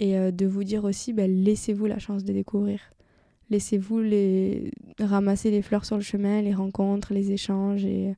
Et 0.03 0.17
euh, 0.17 0.31
de 0.31 0.45
vous 0.45 0.65
dire 0.65 0.83
aussi, 0.83 1.13
ben, 1.13 1.31
laissez-vous 1.31 1.85
la 1.85 1.97
chance 1.97 2.25
de 2.25 2.33
découvrir. 2.33 2.81
Laissez-vous 3.49 4.01
les... 4.01 4.69
ramasser 4.99 5.49
les 5.49 5.61
fleurs 5.61 5.85
sur 5.85 5.95
le 5.95 6.01
chemin, 6.01 6.41
les 6.41 6.53
rencontres, 6.53 7.13
les 7.13 7.31
échanges. 7.31 7.85
Et, 7.85 8.13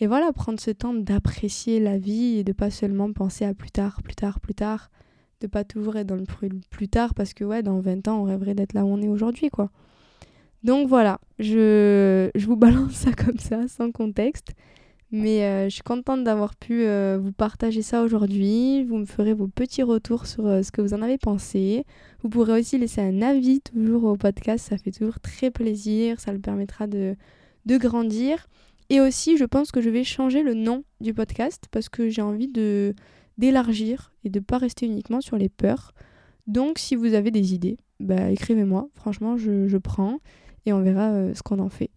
et 0.00 0.06
voilà, 0.06 0.32
prendre 0.32 0.58
ce 0.58 0.70
temps 0.70 0.94
d'apprécier 0.94 1.80
la 1.80 1.98
vie 1.98 2.38
et 2.38 2.44
de 2.44 2.52
pas 2.52 2.70
seulement 2.70 3.12
penser 3.12 3.44
à 3.44 3.52
plus 3.52 3.70
tard, 3.70 4.00
plus 4.02 4.14
tard, 4.14 4.40
plus 4.40 4.54
tard. 4.54 4.90
De 5.42 5.48
pas 5.48 5.64
toujours 5.64 5.96
être 5.96 6.06
dans 6.06 6.16
le 6.16 6.24
plus 6.70 6.88
tard 6.88 7.12
parce 7.12 7.34
que 7.34 7.44
ouais, 7.44 7.62
dans 7.62 7.78
20 7.80 8.08
ans, 8.08 8.22
on 8.22 8.24
rêverait 8.24 8.54
d'être 8.54 8.72
là 8.72 8.82
où 8.82 8.88
on 8.88 9.02
est 9.02 9.08
aujourd'hui, 9.08 9.50
quoi. 9.50 9.70
Donc 10.64 10.88
voilà, 10.88 11.20
je, 11.38 12.30
je 12.34 12.46
vous 12.46 12.56
balance 12.56 12.92
ça 12.92 13.12
comme 13.12 13.38
ça, 13.38 13.68
sans 13.68 13.92
contexte. 13.92 14.54
Mais 15.14 15.44
euh, 15.44 15.64
je 15.64 15.74
suis 15.74 15.82
contente 15.82 16.24
d'avoir 16.24 16.56
pu 16.56 16.84
euh, 16.84 17.18
vous 17.20 17.32
partager 17.32 17.82
ça 17.82 18.02
aujourd'hui. 18.02 18.82
Vous 18.84 18.96
me 18.96 19.04
ferez 19.04 19.34
vos 19.34 19.46
petits 19.46 19.82
retours 19.82 20.26
sur 20.26 20.46
euh, 20.46 20.62
ce 20.62 20.72
que 20.72 20.80
vous 20.80 20.94
en 20.94 21.02
avez 21.02 21.18
pensé. 21.18 21.84
Vous 22.22 22.30
pourrez 22.30 22.58
aussi 22.58 22.78
laisser 22.78 23.02
un 23.02 23.20
avis 23.20 23.60
toujours 23.60 24.04
au 24.04 24.16
podcast. 24.16 24.70
Ça 24.70 24.78
fait 24.78 24.90
toujours 24.90 25.20
très 25.20 25.50
plaisir. 25.50 26.18
Ça 26.18 26.32
le 26.32 26.38
permettra 26.38 26.86
de, 26.86 27.14
de 27.66 27.76
grandir. 27.76 28.48
Et 28.88 29.00
aussi, 29.00 29.36
je 29.36 29.44
pense 29.44 29.70
que 29.70 29.82
je 29.82 29.90
vais 29.90 30.02
changer 30.02 30.42
le 30.42 30.54
nom 30.54 30.82
du 31.02 31.12
podcast 31.12 31.64
parce 31.70 31.90
que 31.90 32.08
j'ai 32.08 32.22
envie 32.22 32.48
de 32.48 32.94
d'élargir 33.36 34.12
et 34.24 34.30
de 34.30 34.38
ne 34.38 34.44
pas 34.44 34.58
rester 34.58 34.86
uniquement 34.86 35.20
sur 35.20 35.36
les 35.36 35.48
peurs. 35.50 35.92
Donc, 36.46 36.78
si 36.78 36.96
vous 36.96 37.12
avez 37.12 37.30
des 37.30 37.54
idées, 37.54 37.76
bah, 38.00 38.30
écrivez-moi. 38.30 38.88
Franchement, 38.94 39.36
je, 39.36 39.68
je, 39.68 39.76
prends 39.78 40.20
et 40.64 40.72
on 40.72 40.80
verra 40.80 41.34
ce 41.34 41.42
qu'on 41.42 41.58
en 41.58 41.70
fait. 41.70 41.90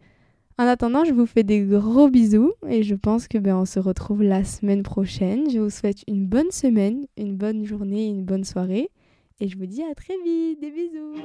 En 0.58 0.68
attendant, 0.68 1.04
je 1.04 1.12
vous 1.12 1.26
fais 1.26 1.44
des 1.44 1.60
gros 1.62 2.10
bisous 2.10 2.54
et 2.70 2.82
je 2.82 2.96
pense 2.96 3.28
que 3.28 3.38
ben, 3.38 3.58
on 3.58 3.66
se 3.66 3.78
retrouve 3.78 4.24
la 4.24 4.46
semaine 4.46 4.84
prochaine. 4.84 5.50
Je 5.50 5.60
vous 5.60 5.70
souhaite 5.70 6.04
une 6.08 6.26
bonne 6.26 6.50
semaine, 6.52 7.08
une 7.18 7.36
bonne 7.36 7.66
journée, 7.66 8.08
une 8.08 8.24
bonne 8.24 8.46
soirée 8.46 8.90
et 9.42 9.50
je 9.50 9.58
vous 9.58 9.66
dis 9.66 9.84
à 9.84 9.94
très 9.96 10.16
vite. 10.24 10.62
Des 10.62 10.72
bisous. 10.72 11.16